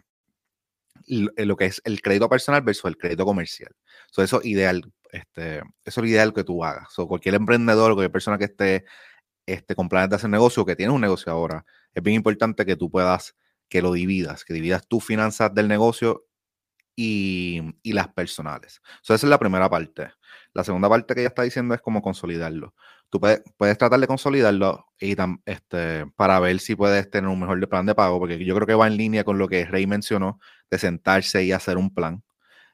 lo 1.07 1.55
que 1.57 1.65
es 1.65 1.81
el 1.83 2.01
crédito 2.01 2.29
personal 2.29 2.61
versus 2.61 2.85
el 2.85 2.97
crédito 2.97 3.25
comercial. 3.25 3.75
So, 4.09 4.23
eso 4.23 4.41
ideal, 4.43 4.81
este, 5.11 5.61
eso 5.83 6.01
es 6.01 6.09
ideal 6.09 6.33
que 6.33 6.43
tú 6.43 6.63
hagas. 6.63 6.91
So, 6.93 7.07
cualquier 7.07 7.35
emprendedor, 7.35 7.93
cualquier 7.93 8.11
persona 8.11 8.37
que 8.37 8.45
esté 8.45 8.85
este, 9.45 9.75
con 9.75 9.89
planes 9.89 10.09
de 10.09 10.15
hacer 10.15 10.29
negocio, 10.29 10.65
que 10.65 10.75
tiene 10.75 10.93
un 10.93 11.01
negocio 11.01 11.31
ahora, 11.31 11.65
es 11.93 12.03
bien 12.03 12.15
importante 12.15 12.65
que 12.65 12.75
tú 12.75 12.89
puedas, 12.89 13.35
que 13.67 13.81
lo 13.81 13.91
dividas, 13.91 14.45
que 14.45 14.53
dividas 14.53 14.87
tus 14.87 15.03
finanzas 15.03 15.53
del 15.53 15.67
negocio 15.67 16.25
y, 16.95 17.61
las 17.83 18.07
personales. 18.09 18.81
So, 19.01 19.13
esa 19.13 19.25
es 19.25 19.29
la 19.29 19.39
primera 19.39 19.69
parte. 19.69 20.11
La 20.53 20.63
segunda 20.63 20.89
parte 20.89 21.13
que 21.13 21.21
ella 21.21 21.29
está 21.29 21.43
diciendo 21.43 21.73
es 21.73 21.81
cómo 21.81 22.01
consolidarlo. 22.01 22.73
Tú 23.09 23.19
puedes, 23.19 23.41
puedes 23.57 23.77
tratar 23.77 23.99
de 23.99 24.07
consolidarlo 24.07 24.87
y 24.99 25.15
este, 25.45 26.05
para 26.15 26.39
ver 26.39 26.59
si 26.59 26.75
puedes 26.75 27.09
tener 27.09 27.29
un 27.29 27.39
mejor 27.39 27.67
plan 27.69 27.85
de 27.85 27.95
pago, 27.95 28.19
porque 28.19 28.43
yo 28.43 28.55
creo 28.55 28.67
que 28.67 28.75
va 28.75 28.87
en 28.87 28.97
línea 28.97 29.23
con 29.23 29.37
lo 29.37 29.47
que 29.47 29.65
Rey 29.65 29.87
mencionó, 29.87 30.39
de 30.69 30.77
sentarse 30.77 31.43
y 31.43 31.51
hacer 31.51 31.77
un 31.77 31.93
plan. 31.93 32.23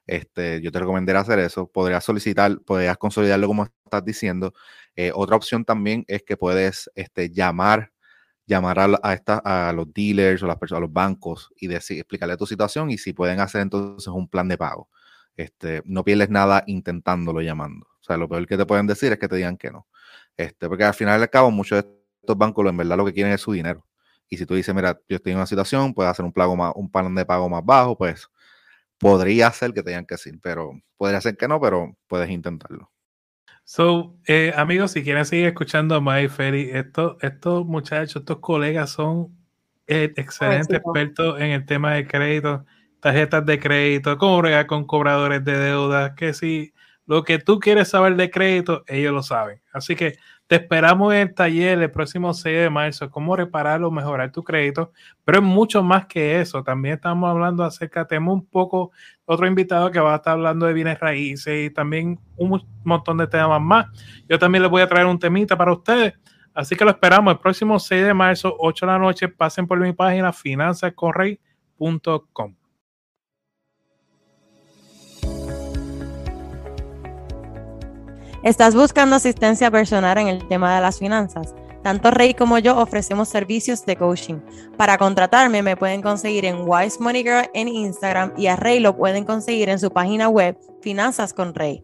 Este, 0.08 0.62
yo 0.62 0.72
te 0.72 0.80
recomendaría 0.80 1.22
hacer 1.22 1.40
eso. 1.40 1.68
Podrías 1.68 2.04
solicitar, 2.04 2.60
podrías 2.62 2.98
consolidarlo 2.98 3.48
como 3.48 3.66
estás 3.66 4.06
diciendo. 4.06 4.54
Eh, 4.96 5.12
otra 5.14 5.36
opción 5.36 5.66
también 5.66 6.06
es 6.08 6.24
que 6.24 6.38
puedes 6.38 6.90
este, 6.96 7.30
llamar, 7.30 7.92
llamar 8.48 8.80
a, 8.80 9.70
a, 9.70 9.74
los 9.74 9.94
dealers 9.94 10.42
o 10.44 10.48
las 10.48 10.58
personas, 10.58 10.80
a 10.80 10.86
los 10.86 10.94
bancos 10.94 11.50
y 11.58 11.68
decir, 11.68 12.00
explicarle 12.00 12.38
tu 12.38 12.48
situación 12.48 12.90
y 12.90 12.98
si 12.98 13.14
pueden 13.14 13.40
hacer 13.40 13.62
entonces 13.62 14.08
un 14.08 14.28
plan 14.30 14.48
de 14.48 14.58
pago. 14.58 14.90
Este, 15.38 15.84
no 15.86 16.04
pierdes 16.04 16.30
nada 16.30 16.64
intentándolo 16.68 17.42
llamando. 17.42 17.86
O 18.02 18.04
sea, 18.04 18.18
lo 18.18 18.28
peor 18.28 18.46
que 18.48 18.58
te 18.58 18.66
pueden 18.66 18.88
decir 18.88 19.14
es 19.14 19.20
que 19.20 19.28
te 19.28 19.36
digan 19.36 19.56
que 19.56 19.72
no. 19.72 19.88
Este, 20.36 20.68
porque 20.68 20.84
al 20.84 20.94
final 20.94 21.20
y 21.20 21.24
al 21.24 21.30
cabo, 21.30 21.52
muchos 21.52 21.84
de 21.84 21.90
estos 22.22 22.38
bancos 22.38 22.68
en 22.68 22.76
verdad 22.76 22.98
lo 22.98 23.06
que 23.06 23.14
quieren 23.14 23.32
es 23.32 23.42
su 23.42 23.54
dinero. 23.54 23.86
Y 24.30 24.38
si 24.38 24.46
tú 24.46 24.56
dices, 24.56 24.76
mira, 24.76 25.00
yo 25.08 25.16
estoy 25.16 25.32
en 25.32 25.38
una 25.38 25.46
situación, 25.46 25.94
puedes 25.94 26.12
hacer 26.12 26.26
un, 26.26 26.34
más, 26.58 26.74
un 26.76 26.92
plan 26.92 27.14
de 27.16 27.26
pago 27.26 27.48
más 27.48 27.64
bajo, 27.64 27.98
pues 27.98 28.28
podría 28.98 29.52
ser 29.52 29.74
que 29.74 29.84
tengan 29.84 30.06
que 30.06 30.16
decir, 30.16 30.40
pero 30.42 30.72
podría 30.98 31.22
ser 31.22 31.38
que 31.38 31.48
no, 31.48 31.62
pero 31.62 31.96
puedes 32.08 32.30
intentarlo. 32.30 32.92
So, 33.64 34.16
eh, 34.28 34.54
amigos, 34.56 34.92
si 34.92 35.04
quieren 35.04 35.26
seguir 35.26 35.48
escuchando 35.48 35.96
a 35.96 36.02
Mike 36.02 36.30
Ferry, 36.30 36.70
estos, 36.72 37.18
estos 37.22 37.66
muchachos, 37.66 38.22
estos 38.22 38.40
colegas 38.40 38.92
son 38.92 39.38
eh, 39.88 40.14
excelentes 40.16 40.78
expertos 40.78 41.40
en 41.40 41.52
el 41.52 41.66
tema 41.66 41.94
de 41.94 42.08
crédito, 42.08 42.66
tarjetas 43.00 43.46
de 43.46 43.60
crédito, 43.60 44.18
cómo 44.18 44.38
bregar 44.40 44.68
con 44.68 44.86
cobradores 44.86 45.44
de 45.44 45.58
deuda, 45.58 46.16
que 46.16 46.34
si 46.34 46.74
lo 47.06 47.24
que 47.24 47.40
tú 47.40 47.60
quieres 47.60 47.88
saber 47.88 48.16
de 48.16 48.30
crédito, 48.30 48.84
ellos 48.88 49.14
lo 49.14 49.24
saben. 49.24 49.62
Así 49.72 49.96
que 49.96 50.18
te 50.48 50.56
esperamos 50.56 51.14
en 51.14 51.20
el 51.20 51.34
taller 51.34 51.82
el 51.82 51.92
próximo 51.92 52.34
6 52.34 52.58
de 52.58 52.70
marzo, 52.70 53.10
cómo 53.10 53.36
reparar 53.36 53.84
o 53.84 53.92
mejorar 53.92 54.32
tu 54.32 54.44
crédito, 54.44 54.92
pero 55.26 55.40
es 55.40 55.44
mucho 55.44 55.84
más 55.84 56.06
que 56.06 56.40
eso. 56.40 56.64
También 56.64 56.96
estamos 56.96 57.30
hablando 57.30 57.64
acerca, 57.64 58.06
tenemos 58.06 58.36
un 58.36 58.46
poco 58.46 58.92
otro 59.26 59.46
invitado 59.46 59.92
que 59.92 60.00
va 60.00 60.14
a 60.14 60.18
estar 60.18 60.34
hablando 60.34 60.66
de 60.66 60.74
bienes 60.74 61.00
raíces 61.00 61.68
y 61.68 61.70
también 61.70 62.20
un 62.36 62.62
montón 62.84 63.18
de 63.18 63.28
temas 63.28 63.62
más. 63.62 63.88
Yo 64.30 64.40
también 64.40 64.62
les 64.62 64.72
voy 64.72 64.82
a 64.82 64.88
traer 64.88 65.06
un 65.06 65.20
temita 65.20 65.58
para 65.58 65.74
ustedes. 65.74 66.14
Así 66.54 66.76
que 66.76 66.86
lo 66.86 66.92
esperamos 66.92 67.34
el 67.34 67.40
próximo 67.40 67.78
6 67.78 68.06
de 68.06 68.14
marzo, 68.14 68.56
8 68.58 68.86
de 68.86 68.92
la 68.92 69.00
noche. 69.00 69.28
Pasen 69.28 69.68
por 69.68 69.80
mi 69.80 69.94
página 69.94 70.34
finanzascorrey.com. 70.34 72.56
¿Estás 78.48 78.76
buscando 78.76 79.18
asistencia 79.18 79.70
personal 79.70 80.18
en 80.20 80.30
el 80.30 80.48
tema 80.48 80.74
de 80.74 80.82
las 80.82 81.00
finanzas? 81.00 81.54
Tanto 81.84 82.12
Rey 82.12 82.34
como 82.34 82.58
yo 82.60 82.78
ofrecemos 82.78 83.28
servicios 83.28 83.86
de 83.86 83.98
coaching. 83.98 84.36
Para 84.78 84.98
contratarme 84.98 85.62
me 85.62 85.76
pueden 85.76 86.02
conseguir 86.02 86.46
en 86.46 86.62
Wise 86.66 86.98
Money 87.02 87.24
Girl 87.24 87.50
en 87.54 87.68
Instagram 87.68 88.32
y 88.38 88.48
a 88.48 88.56
Rey 88.56 88.80
lo 88.80 88.96
pueden 88.96 89.26
conseguir 89.26 89.68
en 89.68 89.80
su 89.80 89.92
página 89.92 90.30
web 90.30 90.58
Finanzas 90.82 91.34
con 91.34 91.54
Rey. 91.54 91.84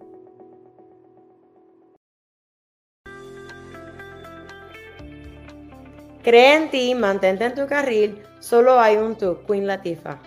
Cree 6.23 6.56
en 6.56 6.69
ti, 6.69 6.95
mantente 6.95 7.43
en 7.43 7.56
tu 7.56 7.67
carril, 7.67 8.23
solo 8.39 8.80
hay 8.80 8.95
un 8.95 9.17
tú, 9.17 9.38
Queen 9.45 9.67
Latifa. 9.67 10.17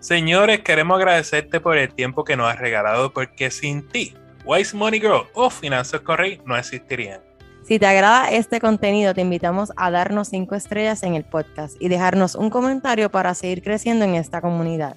Señores, 0.00 0.60
queremos 0.60 0.96
agradecerte 0.96 1.60
por 1.60 1.76
el 1.76 1.92
tiempo 1.92 2.24
que 2.24 2.38
nos 2.38 2.50
has 2.50 2.58
regalado 2.58 3.12
porque 3.12 3.50
sin 3.50 3.86
ti 3.86 4.14
Wise 4.44 4.76
Money 4.76 5.00
Girl 5.00 5.26
o 5.34 5.50
Finanzas 5.50 6.00
Correy 6.00 6.40
no 6.44 6.56
existirían. 6.56 7.20
Si 7.64 7.78
te 7.78 7.86
agrada 7.86 8.30
este 8.30 8.60
contenido, 8.60 9.14
te 9.14 9.22
invitamos 9.22 9.72
a 9.76 9.90
darnos 9.90 10.28
5 10.28 10.54
estrellas 10.54 11.02
en 11.02 11.14
el 11.14 11.24
podcast 11.24 11.76
y 11.80 11.88
dejarnos 11.88 12.34
un 12.34 12.50
comentario 12.50 13.10
para 13.10 13.34
seguir 13.34 13.62
creciendo 13.62 14.04
en 14.04 14.16
esta 14.16 14.42
comunidad. 14.42 14.96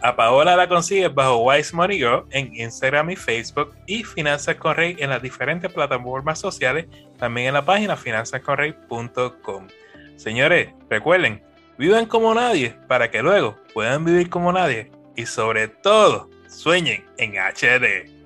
A 0.00 0.16
Paola 0.16 0.56
la 0.56 0.68
consigues 0.68 1.12
bajo 1.14 1.38
Wise 1.38 1.74
Money 1.74 1.98
Girl 1.98 2.24
en 2.30 2.54
Instagram 2.54 3.10
y 3.10 3.16
Facebook 3.16 3.74
y 3.86 4.02
Finanzas 4.02 4.56
Correy 4.56 4.96
en 4.98 5.10
las 5.10 5.22
diferentes 5.22 5.72
plataformas 5.72 6.40
sociales, 6.40 6.86
también 7.18 7.48
en 7.48 7.54
la 7.54 7.64
página 7.64 7.96
finanzascorrey.com. 7.96 9.68
Señores, 10.16 10.70
recuerden, 10.90 11.42
vivan 11.78 12.06
como 12.06 12.34
nadie 12.34 12.76
para 12.88 13.10
que 13.10 13.22
luego 13.22 13.56
puedan 13.74 14.04
vivir 14.04 14.28
como 14.28 14.52
nadie 14.52 14.90
y 15.16 15.26
sobre 15.26 15.68
todo 15.68 16.28
sueñen 16.48 17.04
en 17.16 17.34
HD. 17.38 18.17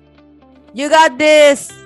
You 0.73 0.89
got 0.89 1.19
this. 1.19 1.82